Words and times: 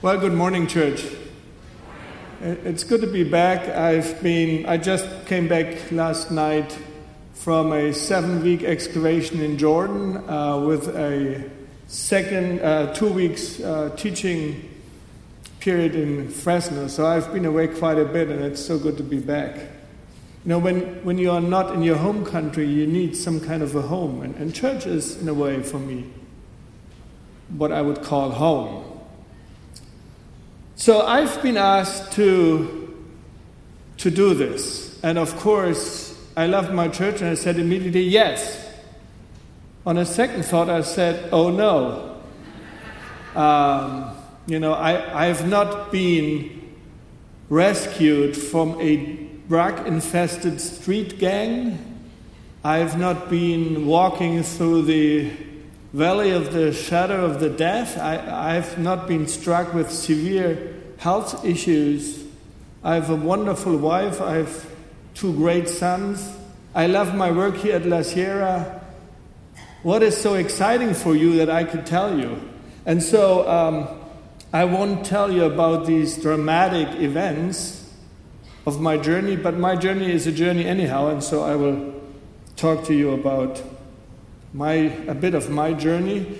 Well, 0.00 0.16
good 0.16 0.32
morning, 0.32 0.68
church. 0.68 1.04
It's 2.40 2.84
good 2.84 3.00
to 3.00 3.08
be 3.08 3.24
back. 3.24 3.68
I've 3.68 4.22
been, 4.22 4.64
I 4.64 4.76
just 4.76 5.26
came 5.26 5.48
back 5.48 5.90
last 5.90 6.30
night 6.30 6.78
from 7.34 7.72
a 7.72 7.92
seven 7.92 8.40
week 8.40 8.62
excavation 8.62 9.40
in 9.40 9.58
Jordan 9.58 10.18
uh, 10.30 10.60
with 10.60 10.86
a 10.86 11.50
second, 11.88 12.60
uh, 12.60 12.94
two 12.94 13.08
weeks 13.08 13.58
uh, 13.58 13.92
teaching 13.96 14.70
period 15.58 15.96
in 15.96 16.28
Fresno. 16.28 16.86
So 16.86 17.04
I've 17.04 17.32
been 17.32 17.44
away 17.44 17.66
quite 17.66 17.98
a 17.98 18.04
bit 18.04 18.28
and 18.28 18.44
it's 18.44 18.64
so 18.64 18.78
good 18.78 18.98
to 18.98 19.02
be 19.02 19.18
back. 19.18 19.56
You 19.56 19.64
know, 20.44 20.60
when, 20.60 21.04
when 21.04 21.18
you 21.18 21.32
are 21.32 21.40
not 21.40 21.74
in 21.74 21.82
your 21.82 21.96
home 21.96 22.24
country, 22.24 22.68
you 22.68 22.86
need 22.86 23.16
some 23.16 23.40
kind 23.40 23.64
of 23.64 23.74
a 23.74 23.82
home. 23.82 24.22
And, 24.22 24.36
and 24.36 24.54
church 24.54 24.86
is, 24.86 25.20
in 25.20 25.28
a 25.28 25.34
way, 25.34 25.60
for 25.60 25.80
me, 25.80 26.04
what 27.48 27.72
I 27.72 27.82
would 27.82 28.04
call 28.04 28.30
home. 28.30 28.87
So 30.78 31.00
I've 31.00 31.42
been 31.42 31.56
asked 31.56 32.12
to, 32.12 32.96
to 33.96 34.10
do 34.12 34.32
this. 34.32 34.96
And 35.02 35.18
of 35.18 35.36
course, 35.36 36.16
I 36.36 36.46
love 36.46 36.72
my 36.72 36.86
church, 36.86 37.20
and 37.20 37.30
I 37.30 37.34
said 37.34 37.58
immediately 37.58 38.04
yes. 38.04 38.64
On 39.84 39.98
a 39.98 40.06
second 40.06 40.44
thought, 40.44 40.70
I 40.70 40.82
said, 40.82 41.30
oh 41.32 41.50
no. 41.50 42.22
Um, 43.34 44.16
you 44.46 44.60
know, 44.60 44.72
I, 44.72 45.26
I've 45.28 45.48
not 45.48 45.90
been 45.90 46.76
rescued 47.48 48.36
from 48.36 48.80
a 48.80 49.28
drug 49.48 49.84
infested 49.84 50.60
street 50.60 51.18
gang. 51.18 52.08
I've 52.62 52.96
not 52.96 53.28
been 53.28 53.84
walking 53.84 54.44
through 54.44 54.82
the 54.82 55.32
valley 55.92 56.30
of 56.30 56.52
the 56.52 56.72
shadow 56.72 57.24
of 57.24 57.40
the 57.40 57.48
death. 57.48 57.98
I, 57.98 58.56
I've 58.56 58.78
not 58.78 59.08
been 59.08 59.26
struck 59.26 59.72
with 59.72 59.90
severe 59.90 60.76
health 60.98 61.44
issues. 61.44 62.24
I 62.84 62.94
have 62.94 63.10
a 63.10 63.16
wonderful 63.16 63.76
wife. 63.76 64.20
I 64.20 64.34
have 64.34 64.66
two 65.14 65.32
great 65.34 65.68
sons. 65.68 66.36
I 66.74 66.86
love 66.86 67.14
my 67.14 67.30
work 67.30 67.56
here 67.56 67.76
at 67.76 67.86
La 67.86 68.02
Sierra. 68.02 68.84
What 69.82 70.02
is 70.02 70.16
so 70.16 70.34
exciting 70.34 70.92
for 70.94 71.16
you 71.16 71.36
that 71.38 71.48
I 71.48 71.64
could 71.64 71.86
tell 71.86 72.18
you? 72.18 72.40
And 72.84 73.02
so 73.02 73.48
um, 73.48 73.88
I 74.52 74.64
won't 74.64 75.06
tell 75.06 75.32
you 75.32 75.44
about 75.44 75.86
these 75.86 76.16
dramatic 76.20 77.00
events 77.00 77.92
of 78.66 78.80
my 78.80 78.96
journey, 78.96 79.36
but 79.36 79.56
my 79.56 79.76
journey 79.76 80.10
is 80.10 80.26
a 80.26 80.32
journey 80.32 80.64
anyhow, 80.64 81.08
and 81.08 81.22
so 81.22 81.42
I 81.42 81.54
will 81.54 81.94
talk 82.56 82.84
to 82.84 82.94
you 82.94 83.12
about 83.12 83.62
my 84.52 84.74
a 85.06 85.14
bit 85.14 85.34
of 85.34 85.48
my 85.48 85.72
journey. 85.72 86.38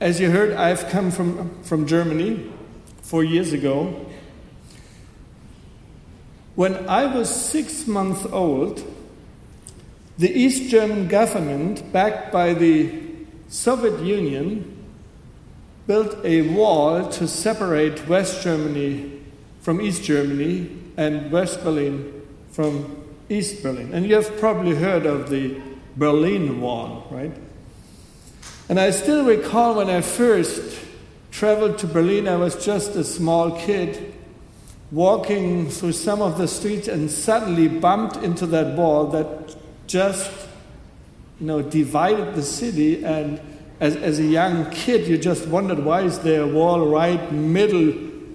As 0.00 0.20
you 0.20 0.30
heard, 0.30 0.52
I've 0.52 0.88
come 0.88 1.10
from, 1.10 1.62
from 1.62 1.86
Germany 1.86 2.52
four 3.06 3.22
years 3.22 3.52
ago. 3.52 4.04
When 6.56 6.88
I 6.88 7.06
was 7.06 7.32
six 7.32 7.86
months 7.86 8.26
old, 8.26 8.82
the 10.18 10.28
East 10.28 10.70
German 10.70 11.06
government, 11.06 11.92
backed 11.92 12.32
by 12.32 12.52
the 12.52 13.00
Soviet 13.48 14.00
Union, 14.00 14.84
built 15.86 16.16
a 16.24 16.42
wall 16.52 17.08
to 17.10 17.28
separate 17.28 18.08
West 18.08 18.42
Germany 18.42 19.22
from 19.60 19.80
East 19.80 20.02
Germany 20.02 20.68
and 20.96 21.30
West 21.30 21.62
Berlin 21.62 22.26
from 22.50 23.04
East 23.28 23.62
Berlin. 23.62 23.94
And 23.94 24.04
you 24.04 24.16
have 24.16 24.36
probably 24.40 24.74
heard 24.74 25.06
of 25.06 25.30
the 25.30 25.60
Berlin 25.96 26.60
Wall, 26.60 27.06
right? 27.12 27.32
And 28.68 28.80
I 28.80 28.90
still 28.90 29.24
recall 29.24 29.76
when 29.76 29.88
I 29.88 30.00
first 30.00 30.76
traveled 31.36 31.76
to 31.76 31.86
Berlin, 31.86 32.26
I 32.26 32.36
was 32.36 32.64
just 32.64 32.96
a 32.96 33.04
small 33.04 33.60
kid 33.60 34.14
walking 34.90 35.68
through 35.68 35.92
some 35.92 36.22
of 36.22 36.38
the 36.38 36.48
streets 36.48 36.88
and 36.88 37.10
suddenly 37.10 37.68
bumped 37.68 38.16
into 38.16 38.46
that 38.46 38.74
wall 38.74 39.08
that 39.08 39.54
just 39.86 40.30
you 41.38 41.46
know 41.46 41.60
divided 41.60 42.34
the 42.34 42.42
city. 42.42 43.04
And 43.04 43.38
as, 43.80 43.96
as 43.96 44.18
a 44.18 44.24
young 44.24 44.70
kid 44.70 45.06
you 45.06 45.18
just 45.18 45.46
wondered 45.46 45.80
why 45.80 46.02
is 46.02 46.20
there 46.20 46.40
a 46.40 46.48
wall 46.48 46.88
right 46.88 47.30
middle 47.30 47.92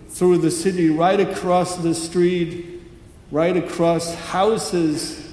through 0.10 0.38
the 0.38 0.52
city 0.52 0.92
right 0.92 1.20
across 1.20 1.78
the 1.78 1.96
street 1.96 2.84
right 3.32 3.58
across 3.58 4.14
houses? 4.14 5.28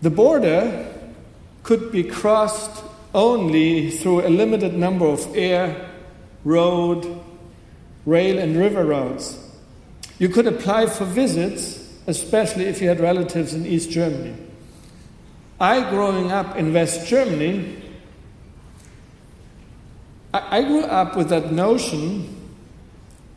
The 0.00 0.10
border 0.10 0.92
could 1.62 1.92
be 1.92 2.02
crossed 2.02 2.82
only 3.14 3.90
through 3.90 4.26
a 4.26 4.30
limited 4.30 4.74
number 4.74 5.06
of 5.06 5.34
air, 5.36 5.90
road, 6.44 7.20
rail, 8.06 8.38
and 8.38 8.56
river 8.56 8.84
routes. 8.84 9.38
You 10.18 10.28
could 10.28 10.46
apply 10.46 10.86
for 10.86 11.04
visits, 11.04 11.78
especially 12.06 12.64
if 12.64 12.80
you 12.80 12.88
had 12.88 13.00
relatives 13.00 13.54
in 13.54 13.66
East 13.66 13.90
Germany. 13.90 14.36
I, 15.60 15.88
growing 15.90 16.32
up 16.32 16.56
in 16.56 16.72
West 16.72 17.06
Germany, 17.06 17.78
I 20.34 20.62
grew 20.62 20.82
up 20.82 21.14
with 21.14 21.28
that 21.28 21.52
notion 21.52 22.36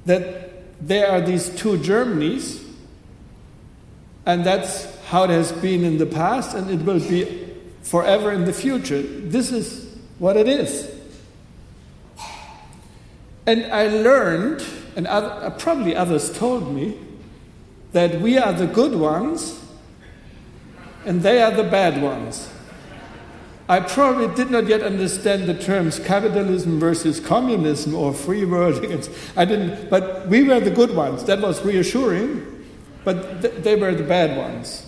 that 0.06 0.86
there 0.88 1.12
are 1.12 1.20
these 1.20 1.50
two 1.50 1.78
Germanys, 1.78 2.64
and 4.26 4.46
that's 4.46 4.88
how 5.08 5.26
it 5.26 5.30
has 5.30 5.52
been 5.52 5.84
in 5.84 5.98
the 5.98 6.06
past, 6.06 6.56
and 6.56 6.70
it 6.70 6.86
will 6.86 7.00
be 7.00 7.45
forever 7.86 8.32
in 8.32 8.46
the 8.46 8.54
future. 8.54 9.02
This 9.02 9.52
is 9.52 9.96
what 10.18 10.36
it 10.36 10.48
is. 10.48 10.92
And 13.46 13.72
I 13.72 13.88
learned, 13.88 14.66
and 14.96 15.06
other, 15.06 15.30
uh, 15.30 15.52
probably 15.52 15.96
others 15.96 16.36
told 16.36 16.74
me, 16.74 16.98
that 17.92 18.20
we 18.20 18.38
are 18.38 18.52
the 18.52 18.66
good 18.66 18.96
ones 18.96 19.62
and 21.06 21.22
they 21.22 21.42
are 21.42 21.52
the 21.52 21.64
bad 21.64 22.02
ones. 22.02 22.50
I 23.70 23.80
probably 23.80 24.34
did 24.36 24.50
not 24.52 24.68
yet 24.68 24.82
understand 24.82 25.46
the 25.46 25.54
terms 25.54 26.00
capitalism 26.00 26.80
versus 26.80 27.20
communism 27.20 27.96
or 27.96 28.14
free 28.14 28.46
world. 28.46 28.84
against. 28.84 29.12
I 29.38 29.46
didn't, 29.46 29.90
but 29.90 30.28
we 30.28 30.44
were 30.44 30.60
the 30.60 30.72
good 30.72 30.96
ones. 30.96 31.24
That 31.26 31.40
was 31.40 31.64
reassuring, 31.64 32.66
but 33.04 33.42
th- 33.42 33.64
they 33.64 33.76
were 33.76 33.94
the 33.94 34.04
bad 34.04 34.38
ones. 34.38 34.85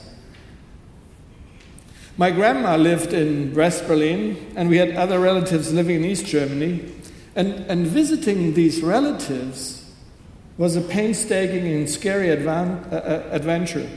My 2.20 2.32
grandma 2.32 2.78
lived 2.78 3.14
in 3.14 3.54
West 3.54 3.88
Berlin, 3.88 4.54
and 4.56 4.70
we 4.70 4.78
had 4.78 4.96
other 4.96 5.20
relatives 5.20 5.72
living 5.72 5.98
in 5.98 6.06
East 6.06 6.26
Germany. 6.26 6.92
And, 7.36 7.54
and 7.70 7.86
visiting 7.86 8.56
these 8.56 8.82
relatives 8.82 9.86
was 10.58 10.76
a 10.76 10.82
painstaking 10.82 11.68
and 11.68 11.88
scary 11.88 12.30
advan- 12.30 12.92
uh, 12.92 12.96
uh 12.96 13.30
adventure. 13.30 13.88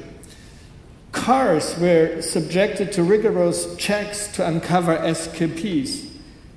Cars 1.13 1.79
were 1.79 2.21
subjected 2.21 2.93
to 2.93 3.03
rigorous 3.03 3.75
checks 3.77 4.29
to 4.37 4.47
uncover 4.47 4.97
escapees. 4.97 6.11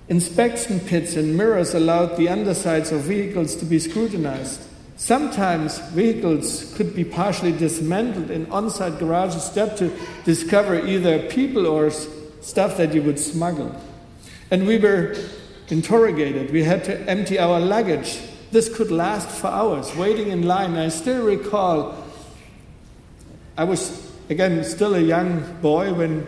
Inspection 0.09 0.81
pits 0.81 1.15
and 1.15 1.37
mirrors 1.37 1.73
allowed 1.73 2.17
the 2.17 2.27
undersides 2.27 2.91
of 2.91 3.01
vehicles 3.01 3.55
to 3.55 3.65
be 3.65 3.79
scrutinized. 3.79 4.61
Sometimes 4.95 5.79
vehicles 5.89 6.73
could 6.75 6.95
be 6.95 7.03
partially 7.03 7.51
dismantled 7.51 8.29
in 8.29 8.49
on 8.51 8.69
site 8.69 8.99
garages 8.99 9.49
just 9.49 9.77
to 9.77 9.91
discover 10.23 10.85
either 10.85 11.27
people 11.29 11.65
or 11.65 11.89
stuff 12.41 12.77
that 12.77 12.93
you 12.93 13.01
would 13.01 13.19
smuggle. 13.19 13.75
And 14.51 14.67
we 14.67 14.77
were 14.77 15.15
interrogated. 15.69 16.51
We 16.51 16.63
had 16.63 16.83
to 16.85 16.99
empty 17.09 17.39
our 17.39 17.59
luggage. 17.59 18.19
This 18.51 18.73
could 18.73 18.91
last 18.91 19.29
for 19.29 19.47
hours, 19.47 19.95
waiting 19.95 20.27
in 20.27 20.43
line. 20.43 20.75
I 20.75 20.89
still 20.89 21.25
recall, 21.25 21.95
I 23.57 23.63
was, 23.63 24.11
again, 24.29 24.63
still 24.63 24.93
a 24.93 24.99
young 24.99 25.59
boy 25.59 25.91
when 25.93 26.27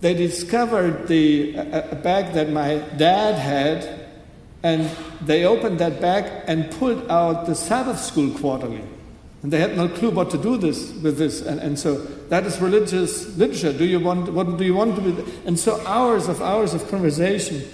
they 0.00 0.14
discovered 0.14 1.06
the, 1.06 1.54
a, 1.54 1.90
a 1.90 1.94
bag 1.94 2.34
that 2.34 2.50
my 2.50 2.78
dad 2.96 3.36
had 3.36 4.01
and 4.62 4.90
they 5.20 5.44
opened 5.44 5.80
that 5.80 6.00
bag 6.00 6.44
and 6.46 6.70
pulled 6.72 7.10
out 7.10 7.46
the 7.46 7.54
Sabbath 7.54 7.98
school 7.98 8.30
quarterly. 8.38 8.82
And 9.42 9.52
they 9.52 9.58
had 9.58 9.76
no 9.76 9.88
clue 9.88 10.10
what 10.10 10.30
to 10.30 10.38
do 10.38 10.56
this 10.56 10.92
with 11.02 11.18
this. 11.18 11.42
And, 11.42 11.60
and 11.60 11.76
so 11.76 11.96
that 12.28 12.44
is 12.46 12.60
religious 12.60 13.36
literature. 13.36 13.72
Do 13.72 13.84
you 13.84 13.98
want 13.98 14.32
what 14.32 14.56
do 14.56 14.64
you 14.64 14.74
want 14.74 14.94
to 14.96 15.02
be? 15.02 15.32
And 15.46 15.58
so 15.58 15.84
hours 15.84 16.28
of 16.28 16.40
hours 16.40 16.74
of 16.74 16.88
conversation. 16.88 17.64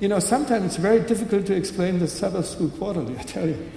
You 0.00 0.08
know, 0.08 0.18
sometimes 0.18 0.64
it's 0.64 0.76
very 0.76 1.00
difficult 1.00 1.44
to 1.46 1.54
explain 1.54 1.98
the 1.98 2.08
Sabbath 2.08 2.46
school 2.46 2.70
quarterly, 2.70 3.18
I 3.18 3.22
tell 3.22 3.46
you. 3.46 3.70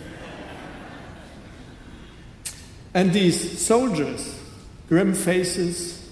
And 2.94 3.12
these 3.12 3.66
soldiers, 3.66 4.40
grim 4.88 5.14
faces, 5.14 6.10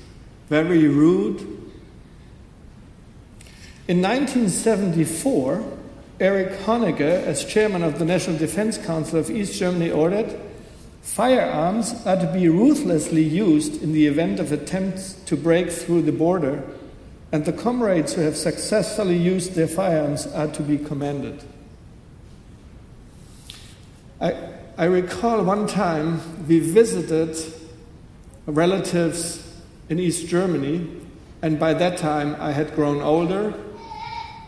very 0.49 0.87
rude. 0.87 1.41
In 3.87 4.01
1974, 4.01 5.78
Erich 6.19 6.59
Honecker, 6.65 7.23
as 7.23 7.45
chairman 7.45 7.81
of 7.81 7.97
the 7.97 8.03
National 8.03 8.37
Defense 8.37 8.77
Council 8.77 9.19
of 9.19 9.29
East 9.29 9.57
Germany, 9.57 9.89
ordered 9.89 10.37
firearms 11.01 12.05
are 12.05 12.17
to 12.17 12.31
be 12.33 12.49
ruthlessly 12.49 13.23
used 13.23 13.81
in 13.81 13.93
the 13.93 14.05
event 14.05 14.39
of 14.39 14.51
attempts 14.51 15.13
to 15.25 15.37
break 15.37 15.71
through 15.71 16.01
the 16.01 16.11
border, 16.11 16.61
and 17.31 17.45
the 17.45 17.53
comrades 17.53 18.13
who 18.13 18.21
have 18.21 18.35
successfully 18.35 19.17
used 19.17 19.53
their 19.53 19.67
firearms 19.67 20.27
are 20.27 20.47
to 20.47 20.61
be 20.61 20.77
commended. 20.77 21.41
I, 24.19 24.35
I 24.77 24.85
recall 24.85 25.43
one 25.43 25.67
time 25.67 26.47
we 26.47 26.59
visited 26.59 27.37
relatives 28.45 29.45
in 29.87 29.99
East 29.99 30.27
Germany, 30.27 30.85
and 31.41 31.57
by 31.57 31.73
that 31.75 31.97
time 31.97 32.35
I 32.39 32.51
had 32.51 32.75
grown 32.75 33.01
older. 33.01 33.53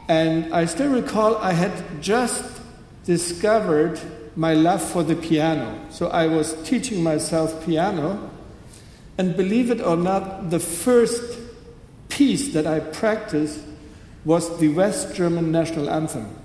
And 0.08 0.54
I 0.54 0.66
still 0.66 0.92
recall 0.92 1.38
I 1.38 1.54
had 1.54 2.02
just 2.02 2.62
discovered 3.06 4.00
my 4.36 4.54
love 4.54 4.82
for 4.82 5.04
the 5.04 5.16
piano. 5.16 5.80
So 5.90 6.08
I 6.08 6.28
was 6.28 6.54
teaching 6.64 7.04
myself 7.04 7.66
piano, 7.66 8.30
and 9.18 9.36
believe 9.36 9.72
it 9.72 9.82
or 9.82 9.98
not, 9.98 10.50
the 10.50 10.60
first 10.60 11.40
piece 12.10 12.54
that 12.54 12.66
I 12.66 12.80
practiced 12.80 13.60
was 14.26 14.60
the 14.60 14.70
West 14.70 15.16
German 15.16 15.52
national 15.52 15.90
anthem. 15.90 16.36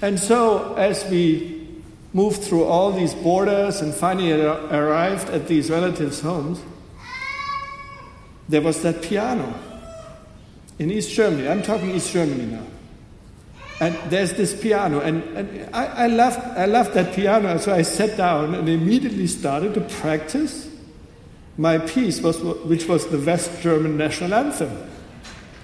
And 0.00 0.18
so, 0.18 0.74
as 0.74 1.04
we 1.10 1.82
moved 2.12 2.42
through 2.42 2.64
all 2.64 2.92
these 2.92 3.14
borders 3.14 3.80
and 3.80 3.92
finally 3.94 4.32
arrived 4.32 5.28
at 5.30 5.48
these 5.48 5.70
relatives' 5.70 6.20
homes, 6.20 6.60
there 8.48 8.62
was 8.62 8.82
that 8.82 9.02
piano 9.02 9.54
in 10.78 10.90
East 10.90 11.10
Germany. 11.10 11.48
I'm 11.48 11.62
talking 11.62 11.90
East 11.90 12.12
Germany 12.12 12.46
now. 12.46 12.64
And 13.80 13.94
there's 14.10 14.32
this 14.32 14.60
piano, 14.60 15.00
and, 15.00 15.22
and 15.36 15.74
I, 15.74 15.86
I, 15.86 16.06
loved, 16.08 16.40
I 16.40 16.64
loved 16.64 16.94
that 16.94 17.14
piano, 17.14 17.58
so 17.58 17.72
I 17.72 17.82
sat 17.82 18.16
down 18.16 18.56
and 18.56 18.68
immediately 18.68 19.28
started 19.28 19.74
to 19.74 19.80
practice 19.80 20.68
my 21.56 21.78
piece, 21.78 22.20
was, 22.20 22.40
which 22.40 22.86
was 22.86 23.06
the 23.08 23.18
West 23.18 23.62
German 23.62 23.96
national 23.96 24.34
anthem, 24.34 24.70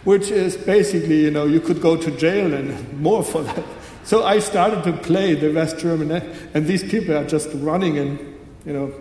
which 0.05 0.31
is 0.31 0.57
basically, 0.57 1.23
you 1.23 1.31
know, 1.33 1.45
you 1.45 1.61
could 1.61 1.81
go 1.81 1.97
to 1.97 2.11
jail 2.13 2.55
and 2.55 2.93
more 3.01 3.25
for 3.25 3.43
that. 3.43 3.65
So 4.05 4.25
I 4.25 4.39
started 4.39 4.85
to 4.85 4.93
play 4.93 5.35
the 5.35 5.53
West 5.53 5.79
German, 5.79 6.13
and 6.13 6.67
these 6.67 6.85
people 6.85 7.17
are 7.17 7.25
just 7.25 7.49
running 7.55 7.99
and, 7.99 8.19
you 8.65 8.73
know, 8.75 8.95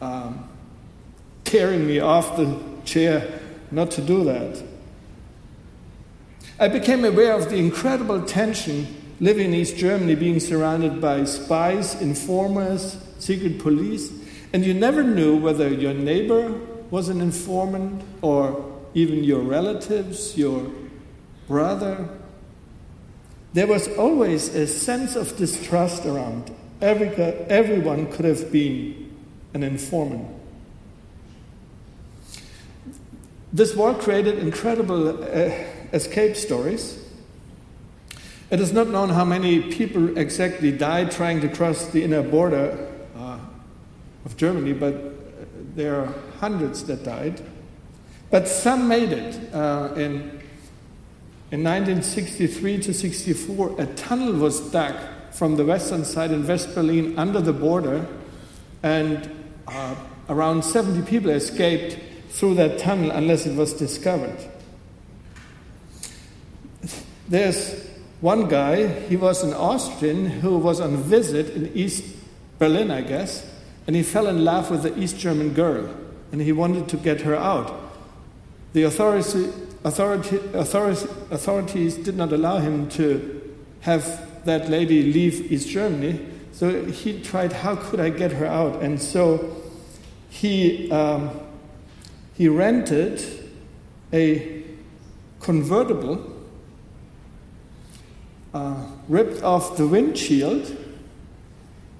um, 0.00 0.48
tearing 1.44 1.86
me 1.86 2.00
off 2.00 2.36
the 2.36 2.60
chair 2.84 3.40
not 3.70 3.92
to 3.92 4.00
do 4.00 4.24
that. 4.24 4.73
I 6.58 6.68
became 6.68 7.04
aware 7.04 7.32
of 7.32 7.50
the 7.50 7.56
incredible 7.56 8.22
tension 8.22 8.86
living 9.20 9.46
in 9.46 9.54
East 9.54 9.76
Germany, 9.76 10.14
being 10.14 10.38
surrounded 10.38 11.00
by 11.00 11.24
spies, 11.24 12.00
informers, 12.00 12.96
secret 13.18 13.58
police, 13.58 14.12
and 14.52 14.64
you 14.64 14.74
never 14.74 15.02
knew 15.02 15.36
whether 15.36 15.68
your 15.68 15.94
neighbor 15.94 16.52
was 16.90 17.08
an 17.08 17.20
informant 17.20 18.02
or 18.22 18.72
even 18.94 19.24
your 19.24 19.40
relatives, 19.40 20.36
your 20.36 20.70
brother. 21.48 22.08
There 23.52 23.66
was 23.66 23.88
always 23.96 24.54
a 24.54 24.66
sense 24.66 25.16
of 25.16 25.36
distrust 25.36 26.06
around. 26.06 26.54
Every, 26.80 27.08
everyone 27.08 28.12
could 28.12 28.24
have 28.24 28.52
been 28.52 29.12
an 29.54 29.64
informant. 29.64 30.28
This 33.52 33.74
war 33.74 33.94
created 33.94 34.38
incredible 34.38 35.22
uh, 35.22 35.50
escape 35.94 36.36
stories. 36.36 37.00
It 38.50 38.60
is 38.60 38.72
not 38.72 38.88
known 38.88 39.08
how 39.08 39.24
many 39.24 39.72
people 39.72 40.18
exactly 40.18 40.70
died 40.70 41.10
trying 41.10 41.40
to 41.40 41.48
cross 41.48 41.86
the 41.86 42.02
inner 42.02 42.22
border 42.22 42.76
uh, 43.16 43.38
of 44.24 44.36
Germany, 44.36 44.74
but 44.74 45.76
there 45.76 46.00
are 46.00 46.14
hundreds 46.40 46.84
that 46.84 47.04
died. 47.04 47.40
But 48.30 48.48
some 48.48 48.88
made 48.88 49.12
it. 49.12 49.54
Uh, 49.54 49.94
in, 49.94 50.42
in 51.50 51.62
1963 51.62 52.78
to 52.82 52.92
64, 52.92 53.80
a 53.80 53.86
tunnel 53.94 54.34
was 54.34 54.60
dug 54.72 54.94
from 55.30 55.56
the 55.56 55.64
western 55.64 56.04
side 56.04 56.32
in 56.32 56.46
West 56.46 56.74
Berlin 56.74 57.18
under 57.18 57.40
the 57.40 57.52
border, 57.52 58.06
and 58.82 59.30
uh, 59.68 59.94
around 60.28 60.64
70 60.64 61.08
people 61.08 61.30
escaped 61.30 61.98
through 62.30 62.54
that 62.56 62.78
tunnel 62.78 63.10
unless 63.12 63.46
it 63.46 63.56
was 63.56 63.72
discovered. 63.72 64.38
There's 67.28 67.88
one 68.20 68.48
guy, 68.48 68.86
he 68.86 69.16
was 69.16 69.42
an 69.42 69.54
Austrian 69.54 70.26
who 70.26 70.58
was 70.58 70.80
on 70.80 70.96
visit 70.96 71.50
in 71.50 71.72
East 71.74 72.04
Berlin, 72.58 72.90
I 72.90 73.02
guess, 73.02 73.50
and 73.86 73.94
he 73.96 74.02
fell 74.02 74.26
in 74.26 74.44
love 74.44 74.70
with 74.70 74.86
an 74.86 75.02
East 75.02 75.18
German 75.18 75.52
girl 75.54 75.88
and 76.32 76.40
he 76.40 76.52
wanted 76.52 76.88
to 76.88 76.96
get 76.96 77.20
her 77.20 77.36
out. 77.36 77.72
The 78.72 78.82
authority, 78.82 79.52
authority, 79.84 80.40
authority, 80.52 81.06
authorities 81.30 81.96
did 81.96 82.16
not 82.16 82.32
allow 82.32 82.58
him 82.58 82.88
to 82.90 83.54
have 83.82 84.44
that 84.44 84.68
lady 84.68 85.12
leave 85.12 85.52
East 85.52 85.68
Germany, 85.68 86.26
so 86.52 86.84
he 86.86 87.20
tried, 87.20 87.52
how 87.52 87.76
could 87.76 88.00
I 88.00 88.10
get 88.10 88.32
her 88.32 88.46
out? 88.46 88.82
And 88.82 89.00
so 89.00 89.62
he, 90.28 90.90
um, 90.90 91.30
he 92.34 92.48
rented 92.48 93.22
a 94.12 94.64
convertible 95.40 96.33
uh, 98.54 98.86
ripped 99.08 99.42
off 99.42 99.76
the 99.76 99.86
windshield, 99.86 100.76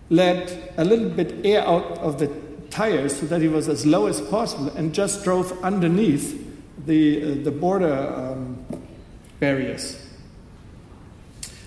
let 0.08 0.72
a 0.76 0.84
little 0.84 1.10
bit 1.10 1.44
air 1.44 1.66
out 1.66 1.98
of 1.98 2.18
the 2.18 2.28
tires 2.70 3.18
so 3.18 3.26
that 3.26 3.40
he 3.42 3.48
was 3.48 3.68
as 3.68 3.84
low 3.84 4.06
as 4.06 4.20
possible, 4.20 4.68
and 4.76 4.94
just 4.94 5.24
drove 5.24 5.52
underneath 5.62 6.40
the, 6.86 7.22
uh, 7.22 7.44
the 7.44 7.50
border 7.50 7.92
um, 7.92 8.64
barriers. 9.40 10.00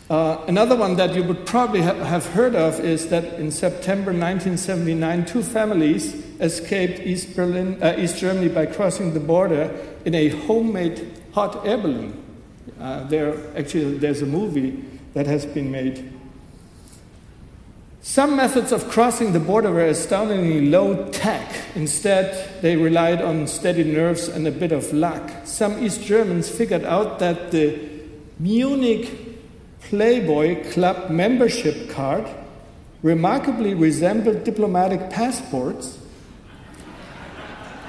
Uh, 0.09 0.41
another 0.47 0.75
one 0.75 0.95
that 0.95 1.13
you 1.13 1.23
would 1.23 1.45
probably 1.45 1.81
ha- 1.81 1.93
have 2.05 2.25
heard 2.27 2.55
of 2.55 2.79
is 2.79 3.09
that 3.09 3.25
in 3.33 3.51
September 3.51 4.11
1979, 4.11 5.25
two 5.25 5.43
families 5.43 6.13
escaped 6.39 7.01
East, 7.01 7.35
Berlin, 7.35 7.77
uh, 7.83 7.93
East 7.97 8.17
Germany 8.17 8.47
by 8.47 8.65
crossing 8.65 9.13
the 9.13 9.19
border 9.19 9.69
in 10.05 10.15
a 10.15 10.29
homemade 10.29 11.11
hot 11.33 11.67
air 11.67 11.77
balloon. 11.77 12.23
Uh, 12.79 13.03
there, 13.05 13.35
actually, 13.57 13.97
there's 13.97 14.21
a 14.21 14.25
movie 14.25 14.83
that 15.13 15.25
has 15.25 15.45
been 15.45 15.71
made. 15.71 16.13
Some 18.01 18.35
methods 18.35 18.71
of 18.71 18.87
crossing 18.89 19.33
the 19.33 19.39
border 19.39 19.71
were 19.71 19.85
astoundingly 19.85 20.69
low 20.69 21.09
tech. 21.11 21.53
Instead, 21.75 22.61
they 22.61 22.75
relied 22.77 23.21
on 23.21 23.47
steady 23.47 23.83
nerves 23.83 24.29
and 24.29 24.47
a 24.47 24.51
bit 24.51 24.71
of 24.71 24.93
luck. 24.93 25.29
Some 25.43 25.83
East 25.83 26.03
Germans 26.03 26.49
figured 26.49 26.85
out 26.85 27.19
that 27.19 27.51
the 27.51 27.77
Munich 28.39 29.09
Playboy 29.81 30.71
Club 30.71 31.09
membership 31.09 31.89
card 31.89 32.25
remarkably 33.01 33.73
resembled 33.73 34.43
diplomatic 34.43 35.09
passports 35.09 35.96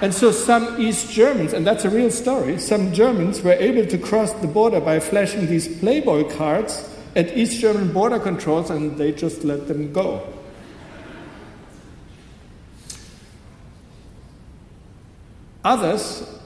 and 0.00 0.14
so 0.14 0.30
some 0.30 0.80
East 0.80 1.10
Germans, 1.10 1.52
and 1.52 1.66
that's 1.66 1.84
a 1.84 1.90
real 1.90 2.10
story, 2.10 2.58
some 2.58 2.92
Germans 2.92 3.42
were 3.42 3.52
able 3.52 3.84
to 3.86 3.98
cross 3.98 4.32
the 4.34 4.46
border 4.46 4.80
by 4.80 5.00
flashing 5.00 5.46
these 5.46 5.66
Playboy 5.80 6.34
cards 6.36 6.88
at 7.16 7.36
East 7.36 7.60
German 7.60 7.92
border 7.92 8.20
controls 8.20 8.70
and 8.70 8.96
they 8.96 9.10
just 9.10 9.42
let 9.42 9.66
them 9.66 9.92
go. 9.92 10.22
Others, 15.64 16.38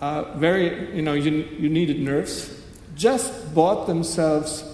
uh, 0.00 0.36
very, 0.36 0.94
you 0.94 1.02
know, 1.02 1.14
you, 1.14 1.48
you 1.58 1.68
needed 1.68 2.00
nerves, 2.00 2.60
just 2.96 3.54
bought 3.54 3.86
themselves 3.86 4.64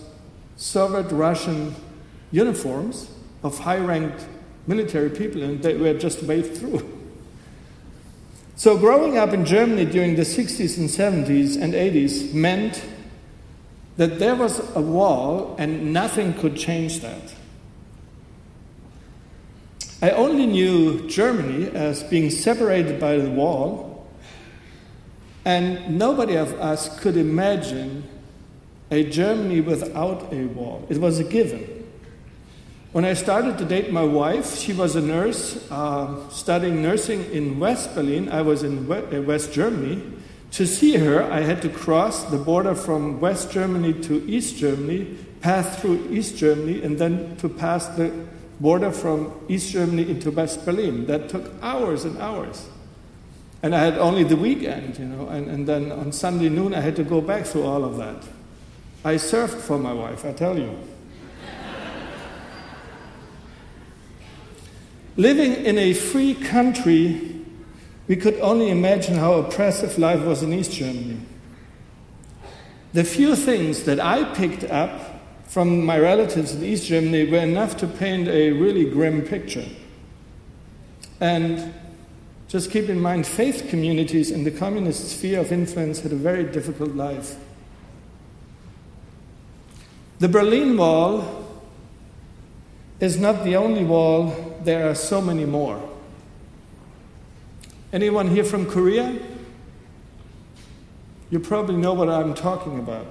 Soviet 0.57 1.13
Russian 1.13 1.75
uniforms 2.31 3.11
of 3.43 3.59
high 3.59 3.77
ranked 3.77 4.27
military 4.67 5.11
people 5.11 5.43
and 5.43 5.63
they 5.63 5.77
were 5.77 5.93
just 5.93 6.23
waved 6.23 6.57
through. 6.57 6.99
So, 8.55 8.77
growing 8.77 9.17
up 9.17 9.33
in 9.33 9.45
Germany 9.45 9.87
during 9.87 10.17
the 10.17 10.23
60s 10.23 10.77
and 10.77 10.89
70s 10.89 11.61
and 11.61 11.73
80s 11.73 12.35
meant 12.35 12.85
that 13.97 14.19
there 14.19 14.35
was 14.35 14.61
a 14.77 14.81
wall 14.81 15.57
and 15.59 15.93
nothing 15.93 16.35
could 16.35 16.57
change 16.57 17.01
that. 17.01 17.35
I 20.03 20.11
only 20.11 20.47
knew 20.47 21.09
Germany 21.09 21.71
as 21.75 22.03
being 22.03 22.29
separated 22.29 22.99
by 23.01 23.19
the 23.19 23.31
wall, 23.31 24.07
and 25.45 25.99
nobody 25.99 26.37
of 26.37 26.53
us 26.55 26.99
could 27.01 27.17
imagine 27.17 28.05
a 28.91 29.05
Germany 29.05 29.61
without 29.61 30.33
a 30.33 30.47
wall. 30.47 30.85
It 30.89 30.99
was 30.99 31.19
a 31.19 31.25
given. 31.25 31.82
When 32.93 33.07
I 33.07 33.15
started 33.15 33.57
to 33.57 33.65
date 33.65 33.91
my 33.91 34.05
wife, 34.05 34.59
she 34.59 34.75
was 34.75 34.97
a 34.97 35.01
nurse 35.01 35.57
uh, 35.71 36.29
studying 36.29 36.83
nursing 36.83 37.25
in 37.33 37.59
West 37.59 37.95
Berlin. 37.95 38.29
I 38.29 38.43
was 38.43 38.63
in 38.63 38.91
uh, 38.93 39.23
West 39.23 39.55
Germany. 39.55 40.03
To 40.51 40.67
see 40.67 40.99
her, 40.99 41.23
I 41.23 41.41
had 41.41 41.63
to 41.63 41.71
cross 41.71 42.25
the 42.25 42.37
border 42.37 42.75
from 42.75 43.19
West 43.19 43.51
Germany 43.51 43.95
to 44.03 44.23
East 44.29 44.59
Germany, 44.59 45.17
pass 45.41 45.81
through 45.81 46.07
East 46.11 46.37
Germany, 46.37 46.83
and 46.83 46.99
then 46.99 47.35
to 47.39 47.49
pass 47.49 47.87
the 47.97 48.13
border 48.61 48.93
from 48.93 49.41
East 49.49 49.73
Germany 49.73 50.11
into 50.11 50.31
West 50.31 50.67
Berlin. 50.67 51.07
That 51.07 51.31
took 51.31 51.51
hours 51.63 52.05
and 52.05 52.19
hours. 52.19 52.69
And 53.63 53.75
I 53.75 53.83
had 53.83 53.97
only 53.97 54.25
the 54.25 54.37
weekend, 54.37 54.99
you 54.99 55.07
know, 55.07 55.29
and, 55.29 55.49
and 55.49 55.67
then 55.67 55.91
on 55.93 56.13
Sunday 56.13 56.51
noon 56.51 56.75
I 56.75 56.81
had 56.81 56.97
to 56.97 57.05
go 57.05 57.23
back 57.23 57.47
through 57.47 57.63
all 57.63 57.85
of 57.85 57.97
that. 57.97 58.23
I 59.03 59.17
served 59.17 59.55
for 59.55 59.79
my 59.79 59.95
wife, 59.95 60.27
I 60.27 60.33
tell 60.33 60.59
you. 60.59 60.79
Living 65.17 65.53
in 65.65 65.79
a 65.79 65.93
free 65.93 66.35
country, 66.35 67.43
we 68.09 68.17
could 68.17 68.39
only 68.41 68.71
imagine 68.71 69.17
how 69.17 69.35
oppressive 69.35 69.99
life 69.99 70.23
was 70.23 70.43
in 70.43 70.53
East 70.53 70.73
Germany. 70.73 71.21
The 72.93 73.05
few 73.05 73.37
things 73.37 73.85
that 73.85 74.01
I 74.01 74.25
picked 74.35 74.65
up 74.65 75.21
from 75.47 75.85
my 75.85 75.99
relatives 75.99 76.55
in 76.55 76.65
East 76.65 76.87
Germany 76.87 77.31
were 77.31 77.39
enough 77.39 77.77
to 77.79 77.87
paint 77.87 78.29
a 78.29 78.53
really 78.53 78.89
grim 78.89 79.23
picture. 79.23 79.67
And 81.21 81.75
just 82.49 82.71
keep 82.71 82.89
in 82.89 83.01
mind, 83.01 83.27
faith 83.27 83.69
communities 83.69 84.31
in 84.31 84.45
the 84.45 84.51
communist 84.51 85.11
sphere 85.11 85.41
of 85.41 85.53
influence 85.53 86.01
had 86.01 86.13
a 86.13 86.17
very 86.17 86.45
difficult 86.45 86.95
life. 86.95 87.37
The 90.19 90.29
Berlin 90.29 90.77
Wall 90.77 91.49
is 93.01 93.19
not 93.19 93.45
the 93.45 93.57
only 93.57 93.85
wall, 93.85 94.52
there 94.65 94.89
are 94.89 94.95
so 94.95 95.21
many 95.21 95.45
more. 95.45 95.81
Anyone 97.93 98.29
here 98.29 98.45
from 98.45 98.67
Korea? 98.67 99.19
You 101.31 101.41
probably 101.41 101.77
know 101.77 101.95
what 101.95 102.09
I'm 102.09 102.35
talking 102.35 102.79
about. 102.79 103.07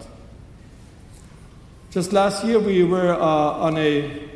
Just 1.91 2.13
last 2.13 2.45
year, 2.45 2.59
we 2.59 2.83
were 2.83 3.13
uh, 3.13 3.17
on, 3.19 3.77
a, 3.77 4.29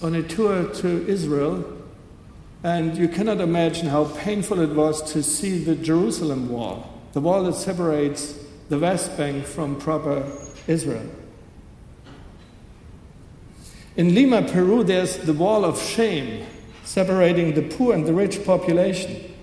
on 0.00 0.14
a 0.14 0.22
tour 0.22 0.68
to 0.74 1.06
Israel, 1.08 1.64
and 2.62 2.96
you 2.96 3.08
cannot 3.08 3.40
imagine 3.40 3.88
how 3.88 4.04
painful 4.04 4.60
it 4.60 4.70
was 4.70 5.02
to 5.12 5.22
see 5.22 5.58
the 5.58 5.74
Jerusalem 5.74 6.48
wall, 6.48 7.00
the 7.12 7.20
wall 7.20 7.42
that 7.44 7.54
separates 7.54 8.38
the 8.68 8.78
West 8.78 9.16
Bank 9.16 9.44
from 9.44 9.76
proper 9.76 10.30
Israel. 10.66 11.08
In 13.96 14.14
Lima, 14.14 14.42
Peru, 14.42 14.82
there's 14.82 15.18
the 15.18 15.34
wall 15.34 15.64
of 15.64 15.80
shame 15.80 16.46
separating 16.84 17.54
the 17.54 17.62
poor 17.62 17.94
and 17.94 18.06
the 18.06 18.14
rich 18.14 18.44
population. 18.44 19.34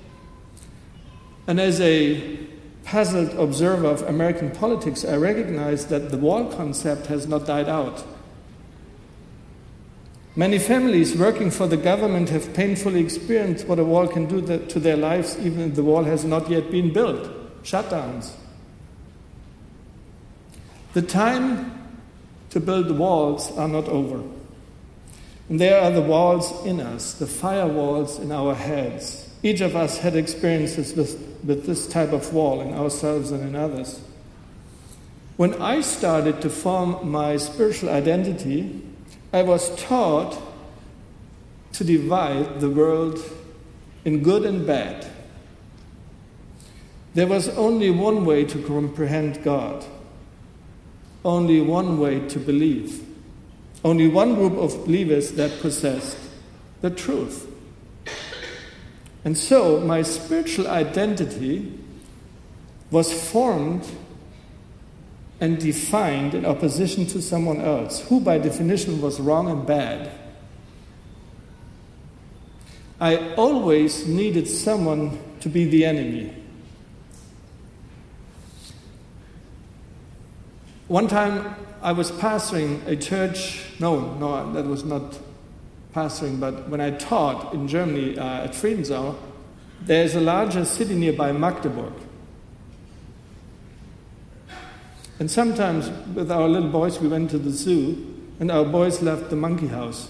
And 1.45 1.59
as 1.59 1.79
a 1.81 2.37
puzzled 2.83 3.33
observer 3.37 3.87
of 3.87 4.01
American 4.03 4.49
politics, 4.51 5.05
I 5.05 5.17
recognize 5.17 5.87
that 5.87 6.09
the 6.09 6.17
wall 6.17 6.51
concept 6.51 7.07
has 7.07 7.27
not 7.27 7.45
died 7.45 7.69
out. 7.69 8.03
Many 10.35 10.57
families 10.57 11.15
working 11.15 11.51
for 11.51 11.67
the 11.67 11.77
government 11.77 12.29
have 12.29 12.53
painfully 12.53 13.01
experienced 13.01 13.67
what 13.67 13.77
a 13.77 13.83
wall 13.83 14.07
can 14.07 14.25
do 14.25 14.41
to 14.65 14.79
their 14.79 14.97
lives, 14.97 15.37
even 15.39 15.61
if 15.61 15.75
the 15.75 15.83
wall 15.83 16.03
has 16.03 16.23
not 16.23 16.49
yet 16.49 16.71
been 16.71 16.93
built 16.93 17.29
shutdowns. 17.63 18.31
The 20.93 21.01
time 21.01 21.89
to 22.49 22.59
build 22.59 22.87
the 22.87 22.93
walls 22.93 23.51
are 23.57 23.67
not 23.67 23.87
over. 23.87 24.23
And 25.49 25.59
there 25.59 25.81
are 25.81 25.91
the 25.91 26.01
walls 26.01 26.63
in 26.65 26.79
us, 26.79 27.13
the 27.13 27.25
firewalls 27.25 28.21
in 28.21 28.31
our 28.31 28.53
heads. 28.53 29.27
Each 29.41 29.61
of 29.61 29.75
us 29.75 29.97
had 29.97 30.15
experiences 30.15 30.93
with, 30.93 31.19
with 31.43 31.65
this 31.65 31.87
type 31.87 32.11
of 32.11 32.31
wall 32.33 32.61
in 32.61 32.73
ourselves 32.75 33.31
and 33.31 33.41
in 33.41 33.55
others. 33.55 33.99
When 35.37 35.59
I 35.61 35.81
started 35.81 36.41
to 36.41 36.49
form 36.49 37.09
my 37.09 37.37
spiritual 37.37 37.89
identity, 37.89 38.81
I 39.33 39.41
was 39.41 39.75
taught 39.81 40.39
to 41.73 41.83
divide 41.83 42.59
the 42.59 42.69
world 42.69 43.19
in 44.05 44.21
good 44.21 44.45
and 44.45 44.67
bad. 44.67 45.07
There 47.13 47.27
was 47.27 47.49
only 47.49 47.89
one 47.89 48.25
way 48.25 48.45
to 48.45 48.61
comprehend 48.61 49.43
God, 49.43 49.85
only 51.25 51.61
one 51.61 51.99
way 51.99 52.27
to 52.27 52.39
believe. 52.39 53.08
Only 53.83 54.07
one 54.07 54.35
group 54.35 54.53
of 54.53 54.85
believers 54.85 55.31
that 55.33 55.61
possessed 55.61 56.17
the 56.81 56.89
truth. 56.89 57.47
And 59.23 59.37
so 59.37 59.79
my 59.79 60.01
spiritual 60.01 60.67
identity 60.67 61.77
was 62.91 63.11
formed 63.31 63.89
and 65.41 65.57
defined 65.57 66.33
in 66.33 66.45
opposition 66.45 67.05
to 67.07 67.21
someone 67.21 67.61
else, 67.61 68.01
who 68.01 68.19
by 68.19 68.37
definition 68.37 69.01
was 69.01 69.19
wrong 69.19 69.49
and 69.49 69.65
bad. 69.65 70.11
I 72.99 73.33
always 73.35 74.05
needed 74.05 74.47
someone 74.47 75.17
to 75.39 75.47
be 75.47 75.65
the 75.65 75.85
enemy. 75.85 76.35
One 80.89 81.07
time 81.07 81.55
I 81.81 81.91
was 81.91 82.11
pastoring 82.11 82.85
a 82.87 82.95
church, 82.95 83.65
no, 83.79 84.13
no, 84.15 84.51
that 84.53 84.65
was 84.65 84.83
not 84.83 85.17
pastoring, 85.93 86.39
but 86.39 86.69
when 86.69 86.81
I 86.81 86.91
taught 86.91 87.53
in 87.53 87.67
Germany 87.67 88.17
uh, 88.17 88.43
at 88.43 88.51
Friedensau, 88.51 89.15
there's 89.81 90.15
a 90.15 90.19
larger 90.19 90.65
city 90.65 90.95
nearby, 90.95 91.31
Magdeburg. 91.31 91.93
And 95.19 95.29
sometimes 95.29 95.89
with 96.13 96.31
our 96.31 96.47
little 96.47 96.69
boys, 96.69 96.99
we 96.99 97.07
went 97.07 97.29
to 97.31 97.37
the 97.37 97.51
zoo, 97.51 98.15
and 98.39 98.51
our 98.51 98.65
boys 98.65 99.01
left 99.01 99.29
the 99.29 99.35
monkey 99.35 99.67
house. 99.67 100.09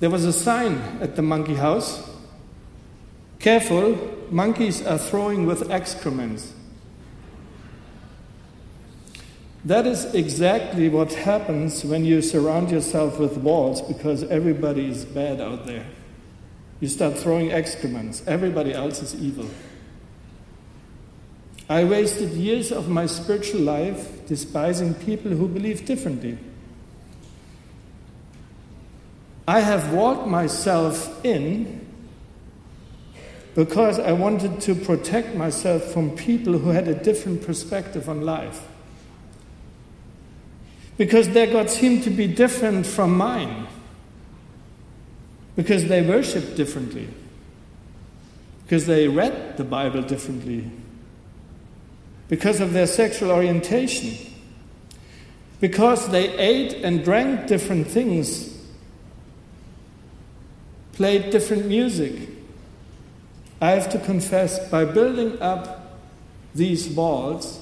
There 0.00 0.10
was 0.10 0.24
a 0.24 0.32
sign 0.32 0.78
at 1.00 1.16
the 1.16 1.22
monkey 1.22 1.54
house 1.54 2.10
Careful, 3.40 3.96
monkeys 4.30 4.86
are 4.86 4.98
throwing 4.98 5.46
with 5.46 5.70
excrements. 5.70 6.52
That 9.64 9.86
is 9.86 10.14
exactly 10.14 10.88
what 10.88 11.12
happens 11.12 11.84
when 11.84 12.04
you 12.04 12.22
surround 12.22 12.70
yourself 12.70 13.18
with 13.18 13.36
walls 13.36 13.82
because 13.82 14.22
everybody 14.24 14.88
is 14.88 15.04
bad 15.04 15.40
out 15.40 15.66
there. 15.66 15.86
You 16.80 16.88
start 16.88 17.18
throwing 17.18 17.50
excrements, 17.50 18.22
everybody 18.26 18.72
else 18.72 19.02
is 19.02 19.14
evil. 19.14 19.50
I 21.68 21.84
wasted 21.84 22.30
years 22.30 22.72
of 22.72 22.88
my 22.88 23.04
spiritual 23.04 23.60
life 23.60 24.26
despising 24.26 24.94
people 24.94 25.30
who 25.30 25.46
believe 25.46 25.84
differently. 25.84 26.38
I 29.46 29.60
have 29.60 29.92
walked 29.92 30.26
myself 30.26 31.22
in 31.24 31.86
because 33.54 33.98
I 33.98 34.12
wanted 34.12 34.60
to 34.62 34.74
protect 34.74 35.34
myself 35.34 35.84
from 35.84 36.16
people 36.16 36.58
who 36.58 36.70
had 36.70 36.88
a 36.88 36.94
different 36.94 37.42
perspective 37.42 38.08
on 38.08 38.22
life 38.22 38.66
because 41.00 41.30
their 41.30 41.46
God 41.46 41.70
seemed 41.70 42.02
to 42.02 42.10
be 42.10 42.26
different 42.26 42.84
from 42.84 43.16
mine, 43.16 43.66
because 45.56 45.86
they 45.86 46.06
worshiped 46.06 46.56
differently, 46.56 47.08
because 48.64 48.84
they 48.84 49.08
read 49.08 49.56
the 49.56 49.64
Bible 49.64 50.02
differently, 50.02 50.70
because 52.28 52.60
of 52.60 52.74
their 52.74 52.86
sexual 52.86 53.30
orientation, 53.30 54.30
because 55.58 56.10
they 56.10 56.36
ate 56.36 56.74
and 56.84 57.02
drank 57.02 57.46
different 57.46 57.86
things, 57.86 58.54
played 60.92 61.30
different 61.30 61.64
music. 61.64 62.28
I 63.58 63.70
have 63.70 63.88
to 63.92 63.98
confess, 64.00 64.68
by 64.68 64.84
building 64.84 65.40
up 65.40 65.98
these 66.54 66.90
walls, 66.90 67.58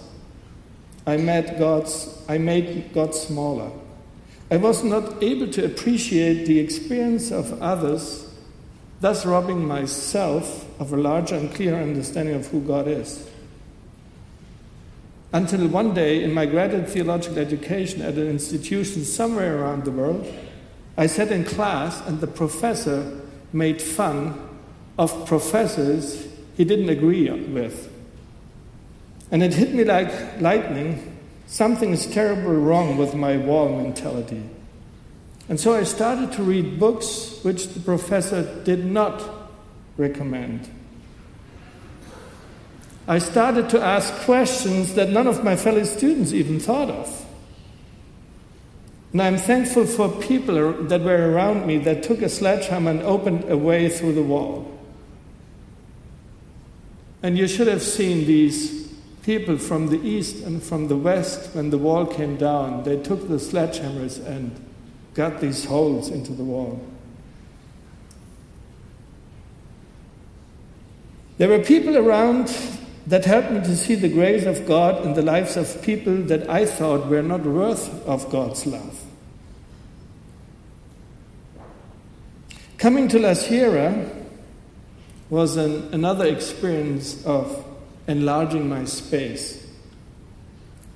I 1.09 1.17
made, 1.17 1.59
God's, 1.59 2.23
I 2.29 2.37
made 2.37 2.93
God 2.93 3.15
smaller. 3.15 3.71
I 4.51 4.59
was 4.59 4.85
not 4.85 5.23
able 5.23 5.49
to 5.53 5.65
appreciate 5.65 6.45
the 6.45 6.59
experience 6.59 7.31
of 7.31 7.63
others, 7.63 8.31
thus 9.01 9.25
robbing 9.25 9.67
myself 9.67 10.67
of 10.79 10.93
a 10.93 10.99
larger 10.99 11.37
and 11.37 11.55
clearer 11.55 11.81
understanding 11.81 12.35
of 12.35 12.49
who 12.49 12.61
God 12.61 12.89
is. 12.89 13.27
Until 15.33 15.67
one 15.69 15.95
day, 15.95 16.23
in 16.23 16.35
my 16.35 16.45
graduate 16.45 16.91
theological 16.91 17.39
education 17.39 18.03
at 18.03 18.15
an 18.15 18.29
institution 18.29 19.03
somewhere 19.03 19.63
around 19.63 19.87
the 19.87 19.91
world, 19.91 20.31
I 20.99 21.07
sat 21.07 21.33
in 21.33 21.45
class 21.45 22.07
and 22.07 22.21
the 22.21 22.27
professor 22.27 23.19
made 23.55 23.81
fun 23.81 24.47
of 24.99 25.27
professors 25.27 26.29
he 26.59 26.65
didn't 26.65 26.91
agree 26.91 27.31
with. 27.31 27.98
And 29.31 29.43
it 29.43 29.55
hit 29.55 29.75
me 29.75 29.85
like 29.85 30.41
lightning. 30.41 31.19
Something 31.47 31.93
is 31.93 32.07
terribly 32.07 32.57
wrong 32.57 32.97
with 32.97 33.15
my 33.15 33.37
wall 33.37 33.69
mentality. 33.69 34.43
And 35.49 35.59
so 35.59 35.75
I 35.75 35.83
started 35.83 36.33
to 36.33 36.43
read 36.43 36.79
books 36.79 37.41
which 37.43 37.69
the 37.69 37.81
professor 37.81 38.63
did 38.65 38.85
not 38.85 39.23
recommend. 39.97 40.69
I 43.07 43.19
started 43.19 43.71
to 43.71 43.81
ask 43.81 44.13
questions 44.25 44.95
that 44.95 45.09
none 45.09 45.27
of 45.27 45.43
my 45.43 45.57
fellow 45.57 45.85
students 45.85 46.33
even 46.33 46.61
thought 46.61 46.91
of. 46.91 47.27
And 49.13 49.23
I'm 49.23 49.39
thankful 49.39 49.87
for 49.87 50.11
people 50.21 50.85
that 50.85 51.01
were 51.01 51.33
around 51.33 51.67
me 51.67 51.79
that 51.79 52.03
took 52.03 52.21
a 52.21 52.29
sledgehammer 52.29 52.91
and 52.91 53.03
opened 53.03 53.51
a 53.51 53.57
way 53.57 53.89
through 53.89 54.13
the 54.13 54.23
wall. 54.23 54.79
And 57.23 57.39
you 57.39 57.49
should 57.49 57.67
have 57.67 57.83
seen 57.83 58.27
these 58.27 58.88
people 59.29 59.59
from 59.59 59.89
the 59.89 60.01
east 60.01 60.43
and 60.43 60.63
from 60.63 60.89
the 60.89 60.97
west, 60.97 61.55
when 61.55 61.69
the 61.69 61.77
wall 61.77 62.07
came 62.07 62.35
down, 62.39 62.83
they 62.85 62.97
took 62.97 63.29
the 63.29 63.35
sledgehammers 63.35 64.25
and 64.27 64.59
got 65.13 65.39
these 65.39 65.67
holes 65.67 66.09
into 66.09 66.33
the 66.33 66.43
wall. 66.43 66.81
There 71.37 71.51
were 71.51 71.59
people 71.59 71.99
around 71.99 72.51
that 73.07 73.27
helped 73.27 73.51
me 73.51 73.61
to 73.61 73.77
see 73.77 73.97
the 73.97 74.09
grace 74.09 74.47
of 74.47 74.67
God 74.67 75.05
in 75.05 75.13
the 75.13 75.21
lives 75.21 75.59
of 75.59 75.83
people 75.83 76.17
that 76.23 76.49
I 76.49 76.65
thought 76.65 77.09
were 77.09 77.23
not 77.23 77.43
worth 77.43 77.87
of 78.07 78.31
God's 78.31 78.65
love. 78.65 78.99
Coming 82.79 83.09
to 83.09 83.19
La 83.19 83.35
Sierra 83.35 84.11
was 85.29 85.59
an, 85.59 85.93
another 85.93 86.25
experience 86.25 87.23
of 87.27 87.68
enlarging 88.09 88.69
my 88.69 88.85
space. 88.85 89.67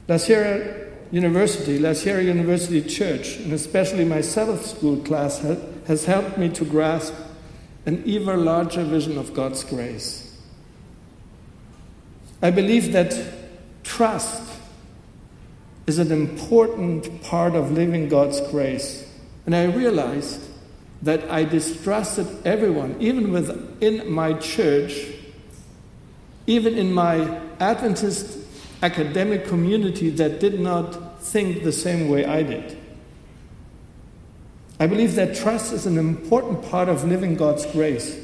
La 0.09 0.17
Sierra 0.17 0.91
University, 1.13 1.79
La 1.79 1.93
Sierra 1.93 2.23
University 2.23 2.83
Church, 2.83 3.37
and 3.37 3.53
especially 3.53 4.05
my 4.05 4.23
Sabbath 4.23 4.67
school 4.67 4.97
class, 4.97 5.41
has 5.87 6.07
helped 6.07 6.39
me 6.39 6.49
to 6.49 6.65
grasp 6.65 7.15
an 7.87 8.03
even 8.05 8.45
larger 8.45 8.83
vision 8.83 9.19
of 9.19 9.35
God's 9.35 9.63
grace. 9.63 10.37
I 12.41 12.51
believe 12.51 12.93
that 12.93 13.15
trust 13.85 14.51
is 15.87 15.99
an 15.99 16.11
important 16.11 17.23
part 17.23 17.55
of 17.55 17.73
living 17.73 18.09
God's 18.09 18.41
grace. 18.51 19.09
And 19.47 19.55
I 19.55 19.65
realized 19.65 20.41
that 21.03 21.29
I 21.31 21.45
distrusted 21.45 22.27
everyone, 22.47 22.97
even 23.01 23.33
within 23.33 24.11
my 24.11 24.33
church, 24.35 25.12
even 26.47 26.77
in 26.77 26.93
my 26.93 27.41
Adventist 27.61 28.39
academic 28.83 29.47
community 29.47 30.11
that 30.11 30.41
did 30.41 30.59
not 30.59 31.23
think 31.23 31.63
the 31.63 31.73
same 31.73 32.09
way 32.09 32.25
I 32.25 32.43
did. 32.43 32.77
I 34.81 34.89
believe 34.89 35.15
that 35.15 35.37
trust 35.37 35.73
is 35.73 35.87
an 35.87 35.97
important 35.97 36.69
part 36.69 36.89
of 36.89 37.05
living 37.05 37.37
God's 37.37 37.65
grace. 37.67 38.19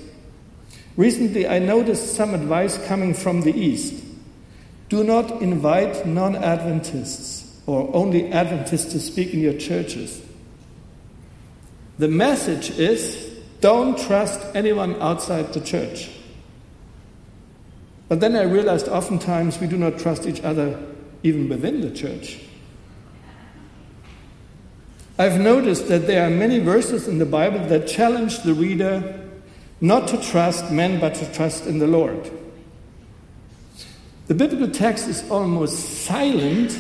Recently, 0.96 1.46
I 1.46 1.60
noticed 1.60 2.16
some 2.16 2.34
advice 2.34 2.84
coming 2.88 3.14
from 3.14 3.42
the 3.42 3.56
East. 3.56 4.02
Do 4.88 5.04
not 5.04 5.40
invite 5.40 6.04
non 6.04 6.34
Adventists 6.34 7.60
or 7.66 7.88
only 7.94 8.32
Adventists 8.32 8.90
to 8.92 8.98
speak 8.98 9.32
in 9.32 9.40
your 9.40 9.52
churches. 9.52 10.20
The 11.98 12.08
message 12.08 12.70
is 12.70 13.38
don't 13.60 13.98
trust 13.98 14.40
anyone 14.56 15.00
outside 15.00 15.52
the 15.52 15.60
church. 15.60 16.10
But 18.08 18.20
then 18.20 18.36
I 18.36 18.42
realized 18.42 18.88
oftentimes 18.88 19.60
we 19.60 19.66
do 19.66 19.76
not 19.76 19.98
trust 19.98 20.26
each 20.26 20.42
other 20.42 20.80
even 21.22 21.48
within 21.48 21.82
the 21.82 21.90
church. 21.90 22.40
I've 25.18 25.40
noticed 25.40 25.88
that 25.88 26.06
there 26.06 26.26
are 26.26 26.30
many 26.30 26.60
verses 26.60 27.08
in 27.08 27.18
the 27.18 27.26
Bible 27.26 27.58
that 27.66 27.88
challenge 27.88 28.42
the 28.42 28.54
reader 28.54 29.20
not 29.80 30.08
to 30.08 30.22
trust 30.22 30.70
men 30.70 31.00
but 31.00 31.14
to 31.16 31.32
trust 31.32 31.66
in 31.66 31.78
the 31.78 31.86
Lord. 31.86 32.30
The 34.28 34.34
biblical 34.34 34.68
text 34.68 35.08
is 35.08 35.28
almost 35.30 36.04
silent 36.04 36.78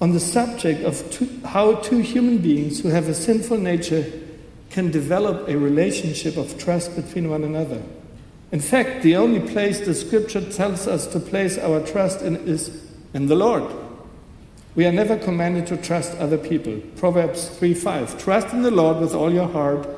on 0.00 0.12
the 0.12 0.20
subject 0.20 0.82
of 0.82 1.08
two, 1.12 1.28
how 1.44 1.76
two 1.76 2.00
human 2.00 2.38
beings 2.38 2.80
who 2.80 2.88
have 2.88 3.08
a 3.08 3.14
sinful 3.14 3.58
nature 3.58 4.10
can 4.70 4.90
develop 4.90 5.48
a 5.48 5.56
relationship 5.56 6.36
of 6.36 6.58
trust 6.58 6.96
between 6.96 7.30
one 7.30 7.44
another. 7.44 7.80
In 8.52 8.60
fact, 8.60 9.02
the 9.02 9.16
only 9.16 9.40
place 9.40 9.80
the 9.80 9.94
scripture 9.94 10.42
tells 10.52 10.86
us 10.86 11.06
to 11.08 11.18
place 11.18 11.56
our 11.58 11.80
trust 11.80 12.20
in 12.20 12.36
is 12.46 12.86
in 13.14 13.26
the 13.26 13.34
Lord. 13.34 13.64
We 14.74 14.86
are 14.86 14.92
never 14.92 15.16
commanded 15.16 15.66
to 15.68 15.76
trust 15.78 16.16
other 16.18 16.38
people. 16.38 16.78
Proverbs 16.96 17.48
3 17.48 17.72
5. 17.74 18.22
Trust 18.22 18.52
in 18.52 18.62
the 18.62 18.70
Lord 18.70 18.98
with 18.98 19.14
all 19.14 19.32
your 19.32 19.48
heart 19.48 19.88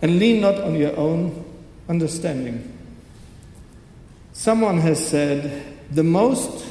and 0.00 0.18
lean 0.18 0.40
not 0.40 0.60
on 0.60 0.74
your 0.74 0.96
own 0.96 1.44
understanding. 1.88 2.76
Someone 4.32 4.78
has 4.78 5.04
said, 5.06 5.76
the 5.90 6.02
most 6.02 6.66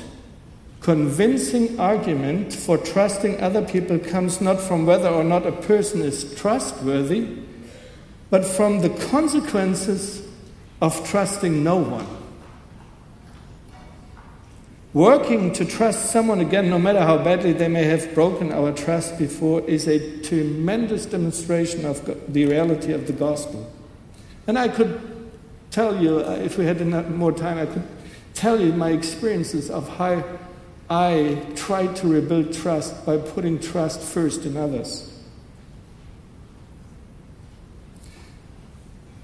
convincing 0.82 1.80
argument 1.80 2.54
for 2.54 2.78
trusting 2.78 3.40
other 3.40 3.62
people 3.62 4.00
comes 4.00 4.42
not 4.42 4.60
from 4.60 4.86
whether 4.86 5.08
or 5.08 5.24
not 5.24 5.46
a 5.46 5.52
person 5.52 6.02
is 6.02 6.36
trustworthy, 6.36 7.38
but 8.30 8.44
from 8.44 8.82
the 8.82 8.90
consequences 8.90 10.21
of 10.82 11.08
trusting 11.08 11.64
no 11.64 11.78
one. 11.78 12.08
Working 14.94 15.54
to 15.54 15.64
trust 15.64 16.12
someone 16.12 16.42
again, 16.42 16.70
no 16.70 16.78
matter 16.78 17.00
how 17.00 17.18
badly 17.18 17.54
they 17.54 17.70
may 17.70 17.84
have 17.84 18.14
broken 18.14 18.52
our 18.52 18.74
trust 18.74 19.18
before, 19.18 19.62
is 19.62 19.88
a 19.88 20.22
tremendous 20.22 21.06
demonstration 21.06 21.86
of 21.86 22.04
the 22.34 22.46
reality 22.46 22.92
of 22.92 23.08
the 23.08 23.14
gospel. 23.14 23.72
And 24.48 24.58
I 24.58 24.68
could 24.68 25.00
tell 25.70 26.02
you, 26.02 26.20
uh, 26.20 26.32
if 26.44 26.58
we 26.58 26.66
had 26.66 26.86
more 27.10 27.32
time, 27.32 27.58
I 27.58 27.68
could 27.68 27.88
tell 28.34 28.60
you 28.60 28.74
my 28.74 28.90
experiences 28.90 29.70
of 29.70 29.88
how 29.98 30.24
I 30.90 31.42
tried 31.56 31.96
to 31.98 32.08
rebuild 32.08 32.52
trust 32.52 33.06
by 33.06 33.18
putting 33.18 33.60
trust 33.60 34.02
first 34.02 34.46
in 34.46 34.58
others. 34.58 35.11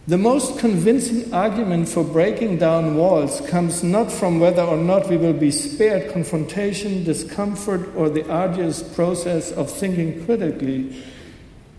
The 0.08 0.18
most 0.18 0.58
convincing 0.58 1.34
argument 1.34 1.90
for 1.90 2.02
breaking 2.02 2.60
down 2.60 2.96
walls 2.96 3.42
comes 3.42 3.84
not 3.84 4.10
from 4.10 4.40
whether 4.40 4.62
or 4.62 4.78
not 4.78 5.10
we 5.10 5.18
will 5.18 5.34
be 5.34 5.52
spared 5.52 6.14
confrontation, 6.14 7.04
discomfort, 7.04 7.94
or 7.94 8.10
the 8.10 8.26
arduous 8.32 8.82
process 8.82 9.52
of 9.52 9.70
thinking 9.70 10.24
critically, 10.24 11.04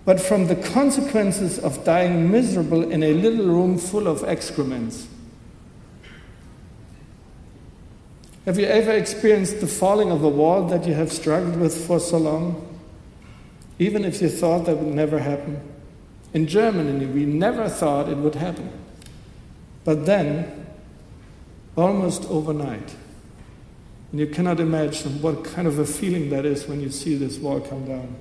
but 0.04 0.20
from 0.20 0.46
the 0.46 0.56
consequences 0.56 1.58
of 1.58 1.82
dying 1.84 2.30
miserable 2.30 2.90
in 2.90 3.02
a 3.02 3.14
little 3.14 3.46
room 3.46 3.78
full 3.78 4.06
of 4.06 4.22
excrements. 4.24 5.08
Have 8.44 8.58
you 8.58 8.66
ever 8.66 8.92
experienced 8.92 9.62
the 9.62 9.66
falling 9.66 10.10
of 10.10 10.22
a 10.22 10.28
wall 10.28 10.66
that 10.66 10.86
you 10.86 10.92
have 10.92 11.10
struggled 11.10 11.56
with 11.56 11.86
for 11.86 11.98
so 11.98 12.18
long? 12.18 12.78
Even 13.78 14.04
if 14.04 14.20
you 14.20 14.28
thought 14.28 14.66
that 14.66 14.76
would 14.76 14.94
never 14.94 15.18
happen? 15.18 15.77
In 16.34 16.46
Germany, 16.46 17.06
we 17.06 17.24
never 17.24 17.68
thought 17.68 18.08
it 18.08 18.16
would 18.16 18.34
happen. 18.34 18.70
But 19.84 20.06
then, 20.06 20.66
almost 21.76 22.24
overnight, 22.26 22.94
and 24.10 24.20
you 24.20 24.26
cannot 24.26 24.60
imagine 24.60 25.20
what 25.22 25.44
kind 25.44 25.68
of 25.68 25.78
a 25.78 25.84
feeling 25.84 26.30
that 26.30 26.44
is 26.44 26.66
when 26.66 26.80
you 26.80 26.90
see 26.90 27.14
this 27.14 27.38
wall 27.38 27.60
come 27.60 27.86
down. 27.86 28.16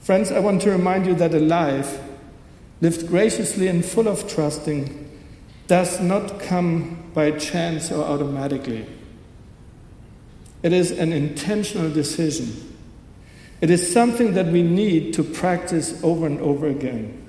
Friends, 0.00 0.32
I 0.32 0.40
want 0.40 0.62
to 0.62 0.70
remind 0.70 1.06
you 1.06 1.14
that 1.16 1.34
a 1.34 1.40
life 1.40 2.00
lived 2.80 3.08
graciously 3.08 3.68
and 3.68 3.84
full 3.84 4.08
of 4.08 4.28
trusting 4.28 5.06
does 5.66 6.00
not 6.00 6.40
come 6.40 7.10
by 7.12 7.32
chance 7.32 7.92
or 7.92 8.04
automatically. 8.04 8.86
It 10.62 10.72
is 10.72 10.90
an 10.90 11.12
intentional 11.12 11.90
decision. 11.90 12.67
It 13.60 13.70
is 13.70 13.92
something 13.92 14.34
that 14.34 14.46
we 14.46 14.62
need 14.62 15.14
to 15.14 15.24
practice 15.24 16.02
over 16.04 16.26
and 16.26 16.40
over 16.40 16.68
again. 16.68 17.24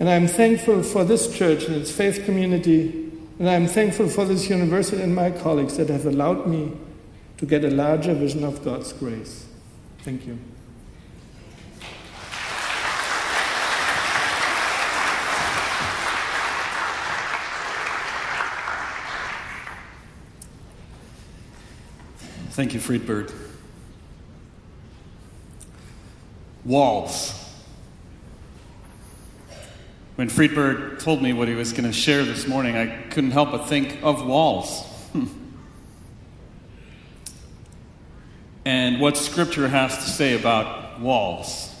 And 0.00 0.08
I'm 0.08 0.26
thankful 0.26 0.82
for 0.82 1.04
this 1.04 1.36
church 1.36 1.64
and 1.64 1.76
its 1.76 1.90
faith 1.90 2.24
community, 2.24 3.10
and 3.38 3.48
I'm 3.48 3.66
thankful 3.66 4.08
for 4.08 4.24
this 4.24 4.48
university 4.48 5.02
and 5.02 5.14
my 5.14 5.30
colleagues 5.30 5.76
that 5.76 5.88
have 5.88 6.06
allowed 6.06 6.46
me 6.46 6.72
to 7.38 7.46
get 7.46 7.64
a 7.64 7.70
larger 7.70 8.14
vision 8.14 8.44
of 8.44 8.64
God's 8.64 8.92
grace. 8.92 9.46
Thank 10.02 10.26
you. 10.26 10.38
Thank 22.50 22.74
you, 22.74 22.80
Friedbert. 22.80 23.32
Walls. 26.68 27.34
When 30.16 30.28
Friedbert 30.28 31.00
told 31.00 31.22
me 31.22 31.32
what 31.32 31.48
he 31.48 31.54
was 31.54 31.72
going 31.72 31.84
to 31.84 31.92
share 31.92 32.24
this 32.24 32.46
morning, 32.46 32.76
I 32.76 32.88
couldn't 33.08 33.30
help 33.30 33.52
but 33.52 33.68
think 33.68 33.98
of 34.02 34.26
walls. 34.26 34.84
and 38.66 39.00
what 39.00 39.16
Scripture 39.16 39.66
has 39.66 39.96
to 39.96 40.10
say 40.10 40.38
about 40.38 41.00
walls. 41.00 41.74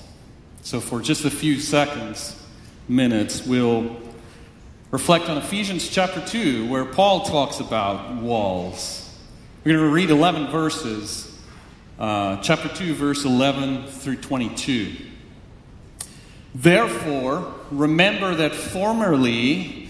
So, 0.62 0.80
for 0.80 1.02
just 1.02 1.26
a 1.26 1.30
few 1.30 1.60
seconds, 1.60 2.34
minutes, 2.88 3.46
we'll 3.46 3.94
reflect 4.90 5.28
on 5.28 5.36
Ephesians 5.36 5.86
chapter 5.90 6.24
2, 6.24 6.66
where 6.66 6.86
Paul 6.86 7.26
talks 7.26 7.60
about 7.60 8.22
walls. 8.22 9.14
We're 9.64 9.74
going 9.74 9.84
to 9.86 9.92
read 9.92 10.08
11 10.08 10.50
verses, 10.50 11.37
uh, 11.98 12.36
chapter 12.42 12.68
2, 12.68 12.94
verse 12.94 13.24
11 13.24 13.86
through 13.86 14.16
22. 14.16 14.94
Therefore, 16.54 17.54
remember 17.70 18.34
that 18.36 18.54
formerly 18.54 19.88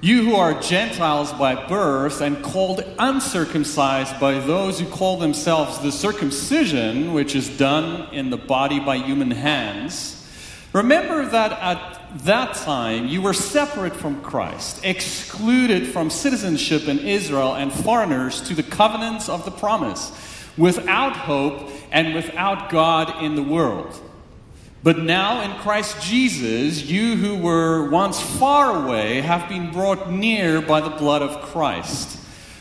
you 0.00 0.24
who 0.24 0.36
are 0.36 0.60
Gentiles 0.60 1.32
by 1.32 1.66
birth 1.66 2.20
and 2.20 2.42
called 2.42 2.84
uncircumcised 2.98 4.20
by 4.20 4.38
those 4.38 4.78
who 4.78 4.86
call 4.86 5.18
themselves 5.18 5.80
the 5.80 5.90
circumcision, 5.90 7.12
which 7.14 7.34
is 7.34 7.48
done 7.48 8.12
in 8.14 8.30
the 8.30 8.36
body 8.36 8.78
by 8.78 8.98
human 8.98 9.32
hands, 9.32 10.24
remember 10.72 11.26
that 11.26 11.52
at 11.52 11.98
that 12.24 12.54
time, 12.54 13.06
you 13.06 13.20
were 13.22 13.34
separate 13.34 13.94
from 13.94 14.20
Christ, 14.22 14.80
excluded 14.84 15.88
from 15.88 16.10
citizenship 16.10 16.86
in 16.86 17.00
Israel, 17.00 17.54
and 17.54 17.72
foreigners 17.72 18.40
to 18.42 18.54
the 18.54 18.62
covenants 18.62 19.28
of 19.28 19.44
the 19.44 19.50
promise, 19.50 20.12
without 20.58 21.16
hope 21.16 21.70
and 21.90 22.14
without 22.14 22.68
God 22.68 23.22
in 23.22 23.36
the 23.36 23.42
world. 23.42 23.98
But 24.82 24.98
now 24.98 25.40
in 25.42 25.50
Christ 25.60 26.02
Jesus, 26.02 26.84
you 26.84 27.16
who 27.16 27.36
were 27.36 27.88
once 27.90 28.20
far 28.20 28.84
away 28.84 29.20
have 29.20 29.48
been 29.48 29.72
brought 29.72 30.10
near 30.10 30.60
by 30.60 30.80
the 30.80 30.90
blood 30.90 31.22
of 31.22 31.42
Christ. 31.42 32.16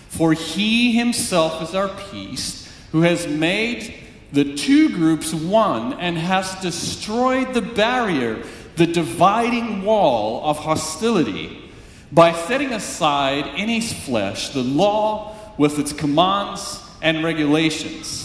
For 0.10 0.34
he 0.34 0.94
himself 0.94 1.62
is 1.62 1.76
our 1.76 1.90
peace, 2.10 2.72
who 2.92 3.02
has 3.02 3.28
made 3.28 3.94
the 4.32 4.56
two 4.56 4.90
groups 4.90 5.34
one 5.34 5.94
and 5.94 6.18
has 6.18 6.60
destroyed 6.62 7.54
the 7.54 7.62
barrier, 7.62 8.44
the 8.78 8.88
dividing 8.88 9.84
wall 9.84 10.50
of 10.50 10.58
hostility, 10.58 11.72
by 12.12 12.34
setting 12.34 12.74
aside 12.74 13.46
in 13.60 13.70
his 13.70 13.94
flesh 13.94 14.50
the 14.50 14.64
law 14.64 15.36
with 15.58 15.78
its 15.78 15.94
commands 15.94 16.82
and 17.02 17.24
regulations. 17.24 18.24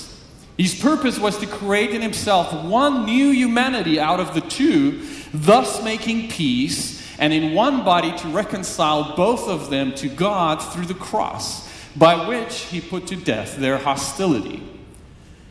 His 0.57 0.75
purpose 0.75 1.19
was 1.19 1.39
to 1.39 1.47
create 1.47 1.91
in 1.91 2.03
himself 2.03 2.53
one 2.65 3.07
new 3.07 3.31
humanity 3.31 3.99
out 3.99 4.21
of 4.21 4.35
the 4.35 4.43
two, 4.43 5.03
thus 5.33 5.83
making 5.83 6.29
peace, 6.29 7.03
and 7.19 7.33
in 7.33 7.55
one 7.55 7.85
body 7.85 8.17
to 8.19 8.29
reconcile 8.29 9.17
both 9.17 9.49
of 9.49 9.71
them 9.71 9.95
to 9.95 10.09
God 10.09 10.57
through 10.57 10.87
the 10.87 10.95
cross, 10.95 11.69
by 11.97 12.29
which 12.29 12.61
he 12.63 12.81
put 12.81 13.07
to 13.09 13.17
death 13.17 13.57
their 13.57 13.79
hostility. 13.79 14.63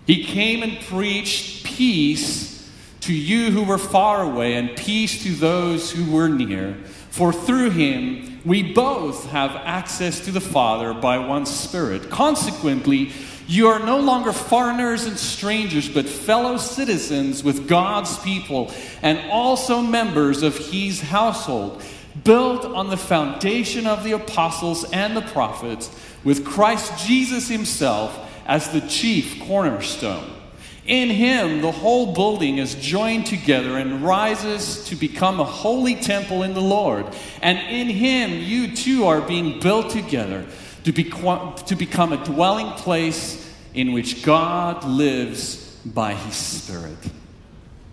He 0.05 0.23
came 0.23 0.63
and 0.63 0.79
preached 0.81 1.63
peace 1.65 2.69
to 3.01 3.13
you 3.13 3.51
who 3.51 3.63
were 3.63 3.77
far 3.77 4.21
away, 4.21 4.53
and 4.55 4.75
peace 4.77 5.23
to 5.23 5.31
those 5.31 5.91
who 5.91 6.11
were 6.11 6.29
near. 6.29 6.75
For 7.09 7.33
through 7.33 7.71
him 7.71 8.30
we 8.43 8.73
both 8.73 9.29
have 9.29 9.51
access 9.51 10.19
to 10.25 10.31
the 10.31 10.41
Father 10.41 10.93
by 10.93 11.19
one 11.19 11.45
Spirit. 11.45 12.09
Consequently, 12.09 13.11
you 13.47 13.67
are 13.67 13.79
no 13.79 13.99
longer 13.99 14.31
foreigners 14.31 15.05
and 15.05 15.17
strangers, 15.17 15.89
but 15.89 16.07
fellow 16.07 16.57
citizens 16.57 17.43
with 17.43 17.67
God's 17.67 18.17
people 18.19 18.71
and 19.01 19.19
also 19.29 19.81
members 19.81 20.41
of 20.41 20.57
His 20.57 21.01
household, 21.01 21.83
built 22.23 22.65
on 22.65 22.89
the 22.89 22.97
foundation 22.97 23.85
of 23.85 24.03
the 24.03 24.13
apostles 24.13 24.89
and 24.91 25.15
the 25.15 25.21
prophets, 25.21 25.95
with 26.23 26.45
Christ 26.45 27.05
Jesus 27.05 27.47
Himself 27.47 28.17
as 28.45 28.69
the 28.69 28.81
chief 28.81 29.39
cornerstone. 29.43 30.40
In 30.85 31.09
Him, 31.09 31.61
the 31.61 31.71
whole 31.71 32.13
building 32.13 32.57
is 32.57 32.73
joined 32.75 33.27
together 33.27 33.77
and 33.77 34.03
rises 34.03 34.83
to 34.85 34.95
become 34.95 35.39
a 35.39 35.45
holy 35.45 35.95
temple 35.95 36.41
in 36.41 36.53
the 36.53 36.61
Lord. 36.61 37.05
And 37.41 37.59
in 37.59 37.87
Him, 37.87 38.31
you 38.31 38.75
too 38.75 39.05
are 39.05 39.21
being 39.21 39.59
built 39.59 39.91
together 39.91 40.45
to, 40.83 40.91
be, 40.91 41.03
to 41.03 41.75
become 41.77 42.13
a 42.13 42.23
dwelling 42.25 42.71
place 42.71 43.47
in 43.73 43.93
which 43.93 44.23
God 44.23 44.83
lives 44.83 45.75
by 45.85 46.15
His 46.15 46.35
Spirit. 46.35 46.97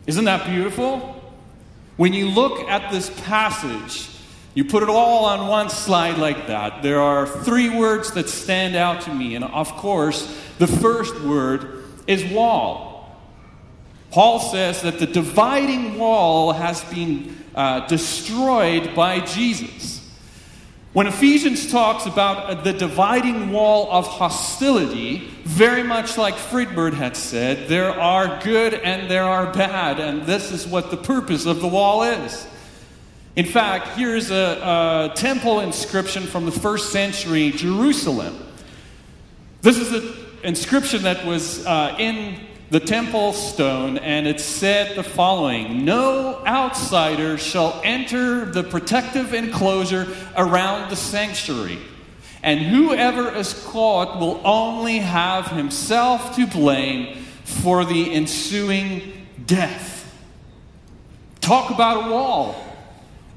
Isn't 0.06 0.24
that 0.24 0.46
beautiful? 0.46 1.14
When 1.98 2.14
you 2.14 2.28
look 2.30 2.60
at 2.68 2.90
this 2.90 3.10
passage, 3.20 4.08
you 4.54 4.64
put 4.64 4.82
it 4.82 4.88
all 4.88 5.26
on 5.26 5.46
one 5.48 5.68
slide 5.68 6.16
like 6.16 6.46
that. 6.46 6.82
There 6.82 7.00
are 7.00 7.26
three 7.26 7.68
words 7.68 8.12
that 8.12 8.30
stand 8.30 8.74
out 8.76 9.02
to 9.02 9.14
me, 9.14 9.34
and 9.34 9.44
of 9.44 9.68
course, 9.72 10.26
the 10.58 10.66
first 10.66 11.20
word 11.20 11.77
is 12.08 12.24
wall. 12.24 13.16
Paul 14.10 14.40
says 14.40 14.82
that 14.82 14.98
the 14.98 15.06
dividing 15.06 15.98
wall 15.98 16.52
has 16.52 16.82
been 16.84 17.36
uh, 17.54 17.86
destroyed 17.86 18.96
by 18.96 19.20
Jesus. 19.20 19.96
When 20.94 21.06
Ephesians 21.06 21.70
talks 21.70 22.06
about 22.06 22.64
the 22.64 22.72
dividing 22.72 23.52
wall 23.52 23.92
of 23.92 24.06
hostility, 24.06 25.28
very 25.44 25.82
much 25.82 26.16
like 26.16 26.34
Friedbert 26.34 26.94
had 26.94 27.16
said, 27.16 27.68
there 27.68 27.90
are 27.90 28.42
good 28.42 28.74
and 28.74 29.10
there 29.10 29.24
are 29.24 29.52
bad, 29.52 30.00
and 30.00 30.22
this 30.22 30.50
is 30.50 30.66
what 30.66 30.90
the 30.90 30.96
purpose 30.96 31.44
of 31.44 31.60
the 31.60 31.68
wall 31.68 32.02
is. 32.02 32.48
In 33.36 33.44
fact, 33.44 33.96
here's 33.98 34.30
a, 34.30 35.10
a 35.12 35.14
temple 35.14 35.60
inscription 35.60 36.24
from 36.24 36.46
the 36.46 36.52
first 36.52 36.90
century 36.90 37.50
Jerusalem. 37.50 38.36
This 39.60 39.76
is 39.76 39.92
an 39.92 40.17
inscription 40.42 41.02
that 41.02 41.24
was 41.26 41.64
uh, 41.66 41.96
in 41.98 42.40
the 42.70 42.80
temple 42.80 43.32
stone, 43.32 43.96
and 43.98 44.26
it 44.26 44.40
said 44.40 44.94
the 44.94 45.02
following 45.02 45.84
No 45.84 46.42
outsider 46.46 47.38
shall 47.38 47.80
enter 47.82 48.44
the 48.44 48.62
protective 48.62 49.32
enclosure 49.32 50.06
around 50.36 50.90
the 50.90 50.96
sanctuary, 50.96 51.78
and 52.42 52.60
whoever 52.60 53.34
is 53.34 53.54
caught 53.64 54.20
will 54.20 54.40
only 54.44 54.98
have 54.98 55.46
himself 55.48 56.36
to 56.36 56.46
blame 56.46 57.24
for 57.44 57.84
the 57.84 58.12
ensuing 58.12 59.26
death. 59.46 59.98
Talk 61.40 61.70
about 61.70 62.06
a 62.06 62.10
wall. 62.10 62.64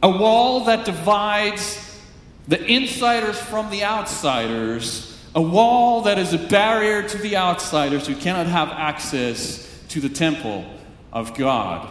A 0.04 0.10
wall 0.10 0.66
that 0.66 0.84
divides 0.84 2.00
the 2.48 2.62
insiders 2.66 3.40
from 3.40 3.70
the 3.70 3.84
outsiders 3.84 5.11
a 5.34 5.42
wall 5.42 6.02
that 6.02 6.18
is 6.18 6.34
a 6.34 6.38
barrier 6.38 7.08
to 7.08 7.18
the 7.18 7.38
outsiders 7.38 8.08
who 8.08 8.16
cannot 8.16 8.48
have 8.48 8.70
access 8.70 9.68
to 9.90 10.02
the 10.02 10.10
temple 10.10 10.66
of 11.14 11.34
God. 11.36 11.90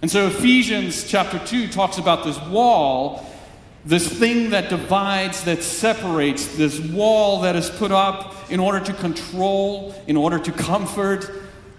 And 0.00 0.10
so 0.10 0.28
Ephesians 0.28 1.04
chapter 1.04 1.38
2 1.38 1.68
talks 1.68 1.98
about 1.98 2.24
this 2.24 2.40
wall, 2.42 3.26
this 3.84 4.08
thing 4.08 4.50
that 4.50 4.70
divides, 4.70 5.44
that 5.44 5.62
separates, 5.62 6.56
this 6.56 6.80
wall 6.80 7.42
that 7.42 7.56
is 7.56 7.68
put 7.68 7.90
up 7.90 8.34
in 8.50 8.60
order 8.60 8.80
to 8.80 8.92
control, 8.94 9.94
in 10.06 10.16
order 10.16 10.38
to 10.38 10.52
comfort, 10.52 11.30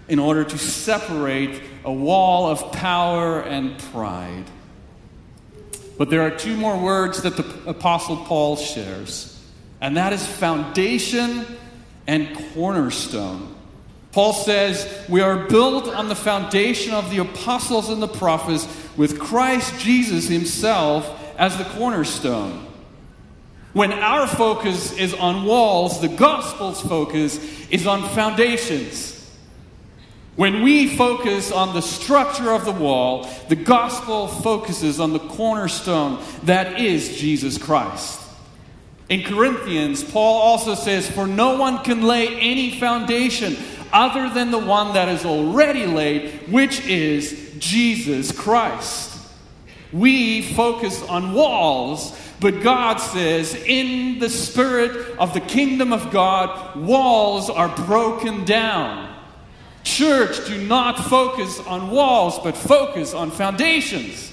in 0.08 0.18
order 0.18 0.44
to 0.44 0.58
separate 0.58 1.62
a 1.84 1.92
wall 1.92 2.48
of 2.48 2.72
power 2.72 3.40
and 3.42 3.78
pride. 3.78 4.44
But 5.98 6.10
there 6.10 6.22
are 6.22 6.30
two 6.30 6.56
more 6.56 6.78
words 6.78 7.22
that 7.22 7.36
the 7.36 7.68
Apostle 7.68 8.18
Paul 8.18 8.56
shares 8.56 9.39
and 9.80 9.96
that 9.96 10.12
is 10.12 10.26
foundation 10.26 11.46
and 12.06 12.36
cornerstone. 12.54 13.54
Paul 14.12 14.32
says, 14.32 14.88
We 15.08 15.20
are 15.20 15.46
built 15.48 15.86
on 15.88 16.08
the 16.08 16.16
foundation 16.16 16.92
of 16.92 17.10
the 17.10 17.18
apostles 17.18 17.88
and 17.88 18.02
the 18.02 18.08
prophets, 18.08 18.66
with 18.96 19.20
Christ 19.20 19.78
Jesus 19.80 20.28
himself 20.28 21.08
as 21.38 21.56
the 21.56 21.64
cornerstone. 21.64 22.66
When 23.72 23.92
our 23.92 24.26
focus 24.26 24.92
is 24.98 25.14
on 25.14 25.44
walls, 25.44 26.00
the 26.00 26.08
gospel's 26.08 26.80
focus 26.80 27.38
is 27.70 27.86
on 27.86 28.08
foundations. 28.10 29.16
When 30.34 30.62
we 30.62 30.96
focus 30.96 31.52
on 31.52 31.74
the 31.74 31.80
structure 31.80 32.50
of 32.50 32.64
the 32.64 32.72
wall, 32.72 33.28
the 33.48 33.56
gospel 33.56 34.26
focuses 34.26 34.98
on 34.98 35.12
the 35.12 35.18
cornerstone 35.20 36.20
that 36.44 36.80
is 36.80 37.16
Jesus 37.18 37.58
Christ. 37.58 38.20
In 39.10 39.24
Corinthians, 39.24 40.04
Paul 40.04 40.40
also 40.40 40.76
says, 40.76 41.10
For 41.10 41.26
no 41.26 41.56
one 41.56 41.82
can 41.82 42.02
lay 42.04 42.28
any 42.28 42.78
foundation 42.78 43.56
other 43.92 44.32
than 44.32 44.52
the 44.52 44.58
one 44.58 44.94
that 44.94 45.08
is 45.08 45.24
already 45.24 45.84
laid, 45.84 46.48
which 46.48 46.80
is 46.86 47.54
Jesus 47.58 48.30
Christ. 48.30 49.18
We 49.92 50.42
focus 50.54 51.02
on 51.02 51.32
walls, 51.32 52.16
but 52.38 52.62
God 52.62 52.98
says, 52.98 53.56
in 53.56 54.20
the 54.20 54.30
spirit 54.30 55.18
of 55.18 55.34
the 55.34 55.40
kingdom 55.40 55.92
of 55.92 56.12
God, 56.12 56.76
walls 56.76 57.50
are 57.50 57.68
broken 57.84 58.44
down. 58.44 59.12
Church, 59.82 60.46
do 60.46 60.64
not 60.68 60.96
focus 60.96 61.58
on 61.66 61.90
walls, 61.90 62.38
but 62.38 62.56
focus 62.56 63.12
on 63.12 63.32
foundations. 63.32 64.32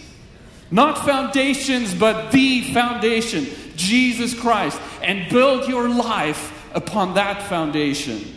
Not 0.70 1.00
foundations, 1.00 1.96
but 1.96 2.32
the 2.32 2.74
foundation. 2.74 3.48
Jesus 3.78 4.38
Christ 4.38 4.80
and 5.02 5.30
build 5.30 5.70
your 5.70 5.88
life 5.88 6.54
upon 6.74 7.14
that 7.14 7.44
foundation. 7.44 8.34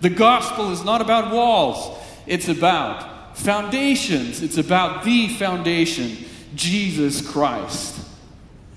The 0.00 0.10
gospel 0.10 0.72
is 0.72 0.84
not 0.84 1.00
about 1.00 1.32
walls, 1.32 1.96
it's 2.26 2.48
about 2.48 3.18
foundations. 3.38 4.42
It's 4.42 4.58
about 4.58 5.04
the 5.04 5.28
foundation, 5.28 6.16
Jesus 6.54 7.26
Christ. 7.26 7.96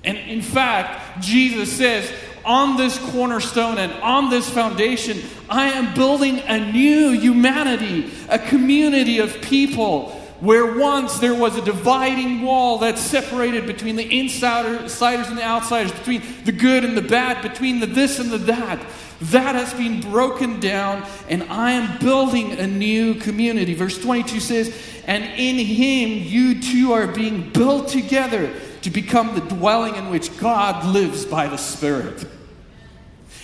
And 0.03 0.17
in 0.17 0.41
fact, 0.41 1.21
Jesus 1.21 1.71
says, 1.71 2.11
on 2.43 2.77
this 2.77 2.97
cornerstone 3.11 3.77
and 3.77 3.91
on 4.01 4.29
this 4.29 4.49
foundation, 4.49 5.21
I 5.49 5.69
am 5.71 5.93
building 5.93 6.39
a 6.39 6.71
new 6.71 7.11
humanity, 7.11 8.11
a 8.29 8.39
community 8.39 9.19
of 9.19 9.41
people 9.41 10.20
Where 10.41 10.75
once 10.75 11.19
there 11.19 11.35
was 11.35 11.55
a 11.55 11.61
dividing 11.63 12.41
wall 12.41 12.79
that 12.79 12.97
separated 12.97 13.67
between 13.67 13.95
the 13.95 14.19
insiders 14.19 15.27
and 15.27 15.37
the 15.37 15.43
outsiders, 15.43 15.91
between 15.91 16.23
the 16.45 16.51
good 16.51 16.83
and 16.83 16.97
the 16.97 17.03
bad, 17.03 17.43
between 17.43 17.79
the 17.79 17.85
this 17.85 18.17
and 18.17 18.31
the 18.31 18.39
that, 18.39 18.83
that 19.21 19.53
has 19.53 19.71
been 19.75 20.01
broken 20.01 20.59
down, 20.59 21.05
and 21.29 21.43
I 21.43 21.73
am 21.73 21.99
building 21.99 22.53
a 22.53 22.65
new 22.65 23.13
community. 23.15 23.75
Verse 23.75 24.01
22 24.01 24.39
says, 24.39 24.75
And 25.05 25.23
in 25.23 25.57
him 25.57 26.23
you 26.23 26.59
two 26.59 26.91
are 26.91 27.05
being 27.05 27.51
built 27.51 27.89
together 27.89 28.51
to 28.81 28.89
become 28.89 29.35
the 29.35 29.41
dwelling 29.41 29.95
in 29.95 30.09
which 30.09 30.35
God 30.39 30.87
lives 30.87 31.23
by 31.23 31.47
the 31.49 31.57
Spirit. 31.57 32.25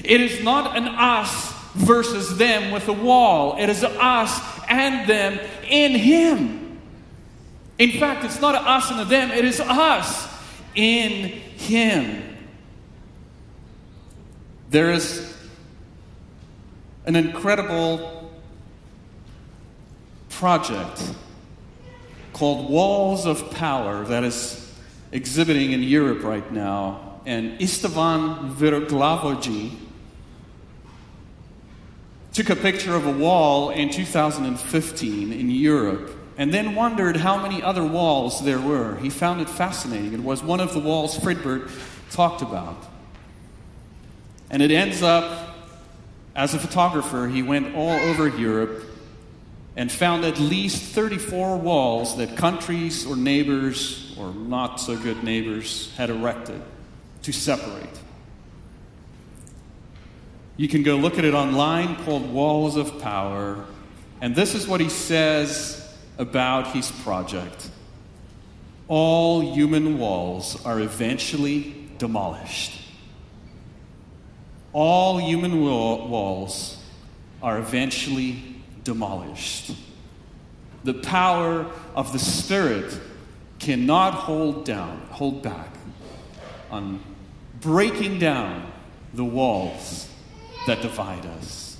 It 0.03 0.19
is 0.19 0.43
not 0.43 0.75
an 0.75 0.87
us 0.87 1.53
versus 1.75 2.39
them 2.39 2.71
with 2.71 2.87
a 2.87 2.93
wall, 2.93 3.55
it 3.59 3.69
is 3.69 3.83
us 3.83 4.41
and 4.67 5.07
them 5.07 5.39
in 5.69 5.91
him. 5.91 6.66
In 7.79 7.91
fact, 7.99 8.23
it's 8.23 8.41
not 8.41 8.55
us 8.55 8.89
and 8.89 9.09
them, 9.09 9.31
it 9.31 9.45
is 9.45 9.59
us 9.59 10.27
in 10.73 11.29
him. 11.57 12.23
There 14.69 14.91
is 14.91 15.35
an 17.05 17.15
incredible 17.15 18.31
project 20.29 21.13
called 22.33 22.69
Walls 22.69 23.25
of 23.25 23.49
Power 23.51 24.03
that 24.05 24.23
is 24.23 24.71
exhibiting 25.11 25.71
in 25.71 25.83
Europe 25.83 26.23
right 26.23 26.51
now. 26.51 27.21
And 27.25 27.59
Istvan 27.59 28.53
Virglavoji 28.55 29.75
took 32.33 32.49
a 32.49 32.55
picture 32.55 32.95
of 32.95 33.05
a 33.05 33.11
wall 33.11 33.69
in 33.69 33.89
2015 33.89 35.33
in 35.33 35.49
Europe 35.49 36.16
and 36.37 36.53
then 36.53 36.75
wondered 36.75 37.17
how 37.17 37.41
many 37.41 37.61
other 37.61 37.83
walls 37.83 38.43
there 38.43 38.59
were. 38.59 38.95
He 38.97 39.09
found 39.09 39.41
it 39.41 39.49
fascinating. 39.49 40.13
It 40.13 40.23
was 40.23 40.43
one 40.43 40.59
of 40.59 40.73
the 40.73 40.79
walls 40.79 41.17
Friedbert 41.17 41.69
talked 42.11 42.41
about. 42.41 42.77
And 44.49 44.61
it 44.61 44.71
ends 44.71 45.01
up 45.01 45.55
as 46.37 46.53
a 46.53 46.59
photographer, 46.59 47.27
he 47.27 47.41
went 47.41 47.75
all 47.75 47.89
over 47.89 48.27
Europe 48.27 48.83
and 49.75 49.91
found 49.91 50.23
at 50.23 50.39
least 50.39 50.83
34 50.93 51.57
walls 51.57 52.15
that 52.17 52.37
countries 52.37 53.07
or 53.07 53.15
neighbors 53.15 54.15
or 54.19 54.31
not 54.33 54.79
so 54.79 54.95
good 54.95 55.23
neighbors 55.23 55.91
had 55.97 56.11
erected 56.11 56.61
to 57.23 57.31
separate. 57.33 57.89
You 60.57 60.67
can 60.67 60.83
go 60.83 60.95
look 60.95 61.17
at 61.17 61.25
it 61.25 61.33
online 61.33 61.95
called 62.05 62.31
Walls 62.31 62.75
of 62.75 62.99
Power, 63.01 63.65
and 64.21 64.35
this 64.35 64.53
is 64.53 64.67
what 64.67 64.79
he 64.79 64.89
says 64.89 65.86
about 66.17 66.67
his 66.67 66.91
project. 66.91 67.69
All 68.87 69.53
human 69.53 69.99
walls 69.99 70.65
are 70.65 70.79
eventually 70.79 71.75
demolished 71.97 72.81
all 74.77 75.17
human 75.17 75.61
walls 75.63 76.77
are 77.41 77.57
eventually 77.57 78.61
demolished. 78.83 79.71
The 80.83 80.93
power 80.93 81.65
of 81.95 82.13
the 82.13 82.19
Spirit 82.19 82.95
cannot 83.57 84.13
hold 84.13 84.65
down, 84.65 85.01
hold 85.09 85.41
back 85.41 85.69
on 86.69 86.99
breaking 87.59 88.19
down 88.19 88.71
the 89.15 89.25
walls 89.25 90.09
that 90.67 90.83
divide 90.83 91.25
us. 91.25 91.77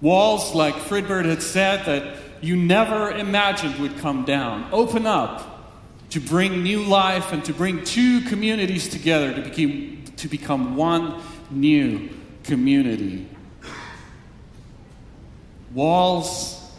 Walls, 0.00 0.54
like 0.54 0.76
Friedbert 0.76 1.26
had 1.26 1.42
said, 1.42 1.84
that 1.84 2.16
you 2.42 2.56
never 2.56 3.10
imagined 3.10 3.76
would 3.78 3.98
come 3.98 4.24
down, 4.24 4.68
open 4.72 5.06
up 5.06 5.56
to 6.10 6.20
bring 6.20 6.62
new 6.62 6.82
life 6.82 7.32
and 7.32 7.44
to 7.44 7.52
bring 7.52 7.84
two 7.84 8.20
communities 8.22 8.88
together 8.88 9.34
to, 9.34 9.42
become, 9.42 10.04
to 10.16 10.28
become 10.28 10.76
one 10.76 11.20
new 11.50 12.08
community. 12.44 13.28
Walls 15.74 16.72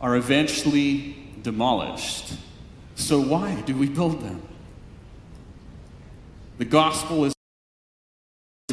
are 0.00 0.16
eventually 0.16 1.16
demolished. 1.42 2.32
So, 2.94 3.20
why 3.20 3.60
do 3.62 3.76
we 3.76 3.88
build 3.88 4.20
them? 4.20 4.42
The 6.58 6.64
gospel 6.64 7.24
is 7.26 7.34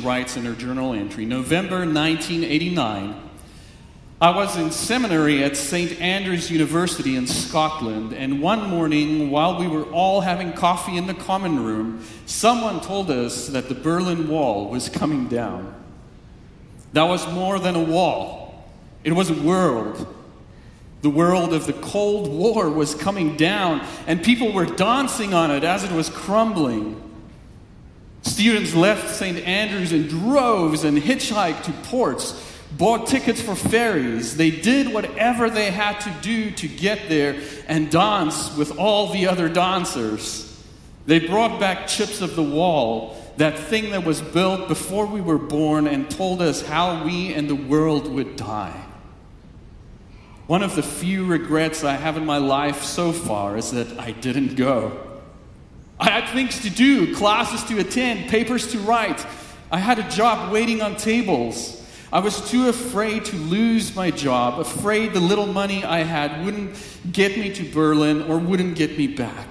writes 0.01 0.37
in 0.37 0.45
her 0.45 0.53
journal 0.53 0.93
entry 0.93 1.25
November 1.25 1.79
1989 1.79 3.28
I 4.21 4.31
was 4.31 4.57
in 4.57 4.71
seminary 4.71 5.45
at 5.45 5.55
St. 5.55 6.01
Andrews 6.01 6.51
University 6.51 7.15
in 7.15 7.25
Scotland, 7.25 8.11
and 8.11 8.41
one 8.41 8.69
morning, 8.69 9.31
while 9.31 9.57
we 9.57 9.65
were 9.65 9.85
all 9.93 10.19
having 10.19 10.51
coffee 10.51 10.97
in 10.97 11.07
the 11.07 11.13
common 11.13 11.63
room, 11.63 12.05
someone 12.25 12.81
told 12.81 13.09
us 13.09 13.47
that 13.47 13.69
the 13.69 13.75
Berlin 13.75 14.27
Wall 14.27 14.69
was 14.69 14.89
coming 14.89 15.29
down. 15.29 15.73
That 16.91 17.03
was 17.03 17.31
more 17.31 17.59
than 17.59 17.77
a 17.77 17.83
wall, 17.83 18.69
it 19.05 19.13
was 19.13 19.29
a 19.29 19.41
world. 19.41 20.05
The 21.01 21.09
world 21.09 21.53
of 21.53 21.65
the 21.65 21.71
Cold 21.71 22.27
War 22.27 22.69
was 22.69 22.93
coming 22.93 23.37
down, 23.37 23.87
and 24.05 24.21
people 24.21 24.51
were 24.51 24.65
dancing 24.65 25.33
on 25.33 25.49
it 25.49 25.63
as 25.63 25.85
it 25.85 25.93
was 25.93 26.09
crumbling. 26.09 27.01
Students 28.23 28.75
left 28.75 29.15
St. 29.15 29.37
Andrews 29.47 29.93
in 29.93 30.09
droves 30.09 30.83
and 30.83 30.97
hitchhiked 30.97 31.63
to 31.63 31.71
ports 31.87 32.48
bought 32.71 33.07
tickets 33.07 33.41
for 33.41 33.55
ferries. 33.55 34.37
They 34.37 34.51
did 34.51 34.93
whatever 34.93 35.49
they 35.49 35.71
had 35.71 35.99
to 36.01 36.11
do 36.21 36.51
to 36.51 36.67
get 36.67 37.09
there 37.09 37.41
and 37.67 37.89
dance 37.89 38.55
with 38.55 38.77
all 38.77 39.11
the 39.11 39.27
other 39.27 39.49
dancers. 39.49 40.45
They 41.05 41.19
brought 41.19 41.59
back 41.59 41.87
chips 41.87 42.21
of 42.21 42.35
the 42.35 42.43
wall, 42.43 43.15
that 43.37 43.57
thing 43.57 43.91
that 43.91 44.03
was 44.03 44.21
built 44.21 44.67
before 44.67 45.05
we 45.05 45.21
were 45.21 45.37
born, 45.37 45.87
and 45.87 46.09
told 46.09 46.41
us 46.41 46.61
how 46.61 47.03
we 47.03 47.33
and 47.33 47.49
the 47.49 47.55
world 47.55 48.07
would 48.07 48.35
die. 48.35 48.85
One 50.45 50.61
of 50.63 50.75
the 50.75 50.83
few 50.83 51.25
regrets 51.25 51.83
I 51.83 51.93
have 51.93 52.17
in 52.17 52.25
my 52.25 52.37
life 52.37 52.83
so 52.83 53.11
far 53.11 53.57
is 53.57 53.71
that 53.71 53.99
I 53.99 54.11
didn't 54.11 54.55
go. 54.55 54.99
I 55.99 56.09
had 56.09 56.29
things 56.33 56.61
to 56.61 56.69
do, 56.69 57.15
classes 57.15 57.63
to 57.69 57.79
attend, 57.79 58.29
papers 58.29 58.71
to 58.71 58.79
write. 58.79 59.25
I 59.71 59.77
had 59.77 59.99
a 59.99 60.09
job 60.09 60.51
waiting 60.51 60.81
on 60.81 60.95
tables. 60.95 61.78
I 62.11 62.19
was 62.19 62.49
too 62.49 62.69
afraid 62.69 63.25
to 63.25 63.35
lose 63.35 63.95
my 63.95 64.09
job, 64.09 64.59
afraid 64.59 65.13
the 65.13 65.19
little 65.19 65.45
money 65.45 65.83
I 65.83 65.99
had 65.99 66.43
wouldn't 66.43 66.75
get 67.11 67.37
me 67.37 67.53
to 67.53 67.71
Berlin 67.71 68.23
or 68.23 68.39
wouldn't 68.39 68.75
get 68.75 68.97
me 68.97 69.05
back. 69.05 69.47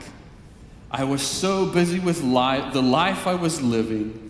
I 0.91 1.05
was 1.05 1.23
so 1.23 1.67
busy 1.67 2.01
with 2.01 2.21
the 2.21 2.83
life 2.83 3.27
I 3.29 3.35
was 3.35 3.63
living. 3.63 4.25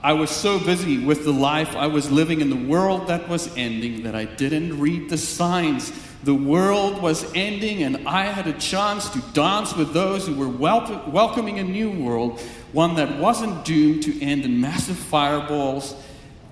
I 0.00 0.12
was 0.12 0.30
so 0.30 0.60
busy 0.60 1.04
with 1.04 1.24
the 1.24 1.32
life 1.32 1.74
I 1.74 1.88
was 1.88 2.08
living 2.08 2.40
in 2.40 2.50
the 2.50 2.68
world 2.70 3.08
that 3.08 3.28
was 3.28 3.52
ending 3.56 4.04
that 4.04 4.14
I 4.14 4.26
didn't 4.26 4.78
read 4.78 5.10
the 5.10 5.18
signs. 5.18 5.92
The 6.22 6.34
world 6.34 7.02
was 7.02 7.24
ending, 7.34 7.82
and 7.82 8.06
I 8.06 8.26
had 8.26 8.46
a 8.46 8.52
chance 8.60 9.08
to 9.10 9.18
dance 9.32 9.74
with 9.74 9.92
those 9.92 10.28
who 10.28 10.36
were 10.36 10.48
wel- 10.48 11.02
welcoming 11.08 11.58
a 11.58 11.64
new 11.64 11.90
world, 11.90 12.40
one 12.70 12.94
that 12.94 13.18
wasn't 13.18 13.64
doomed 13.64 14.04
to 14.04 14.22
end 14.22 14.44
in 14.44 14.60
massive 14.60 14.96
fireballs 14.96 15.96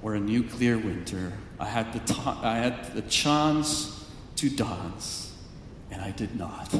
or 0.02 0.14
a 0.14 0.20
nuclear 0.20 0.78
winter, 0.78 1.32
I 1.58 1.66
had 1.66 1.92
the, 1.92 2.20
I 2.42 2.56
had 2.56 2.94
the 2.94 3.02
chance 3.02 4.08
to 4.36 4.48
dance, 4.48 5.36
and 5.90 6.00
I 6.00 6.10
did 6.10 6.36
not. 6.36 6.74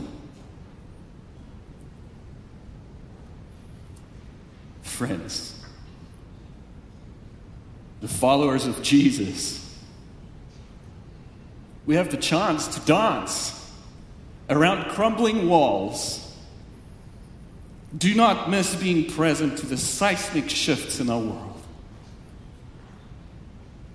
Friends, 4.82 5.62
the 8.00 8.08
followers 8.08 8.66
of 8.66 8.82
Jesus, 8.82 9.78
we 11.86 11.96
have 11.96 12.10
the 12.10 12.16
chance 12.16 12.68
to 12.68 12.80
dance 12.80 13.70
around 14.48 14.90
crumbling 14.90 15.48
walls. 15.48 16.34
Do 17.96 18.14
not 18.14 18.50
miss 18.50 18.74
being 18.74 19.10
present 19.10 19.58
to 19.58 19.66
the 19.66 19.76
seismic 19.76 20.48
shifts 20.48 21.00
in 21.00 21.10
our 21.10 21.18
world. 21.18 21.49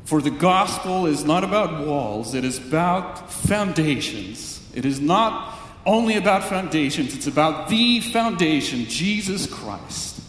For 0.06 0.22
the 0.22 0.30
gospel 0.30 1.08
is 1.08 1.26
not 1.26 1.44
about 1.44 1.86
walls, 1.86 2.36
it 2.36 2.46
is 2.46 2.60
about 2.60 3.32
foundations. 3.32 4.62
It 4.76 4.86
is 4.86 5.00
not 5.00 5.58
only 5.84 6.16
about 6.16 6.44
foundations, 6.44 7.16
it's 7.16 7.26
about 7.26 7.70
the 7.70 8.00
foundation, 8.02 8.86
Jesus 8.86 9.52
Christ, 9.52 10.22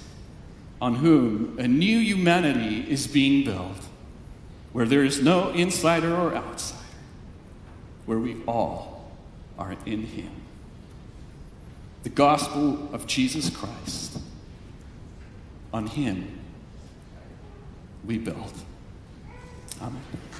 on 0.80 0.94
whom 0.94 1.58
a 1.58 1.68
new 1.68 1.98
humanity 1.98 2.90
is 2.90 3.06
being 3.06 3.44
built, 3.44 3.76
where 4.72 4.86
there 4.86 5.04
is 5.04 5.22
no 5.22 5.50
insider 5.50 6.14
or 6.14 6.34
outsider, 6.34 6.82
where 8.06 8.18
we 8.18 8.36
all 8.46 9.10
are 9.58 9.76
in 9.84 10.06
Him. 10.06 10.30
The 12.02 12.10
gospel 12.10 12.88
of 12.94 13.06
Jesus 13.06 13.50
Christ, 13.50 14.18
on 15.72 15.86
Him 15.86 16.38
we 18.06 18.16
build. 18.16 18.52
Amen. 19.80 20.35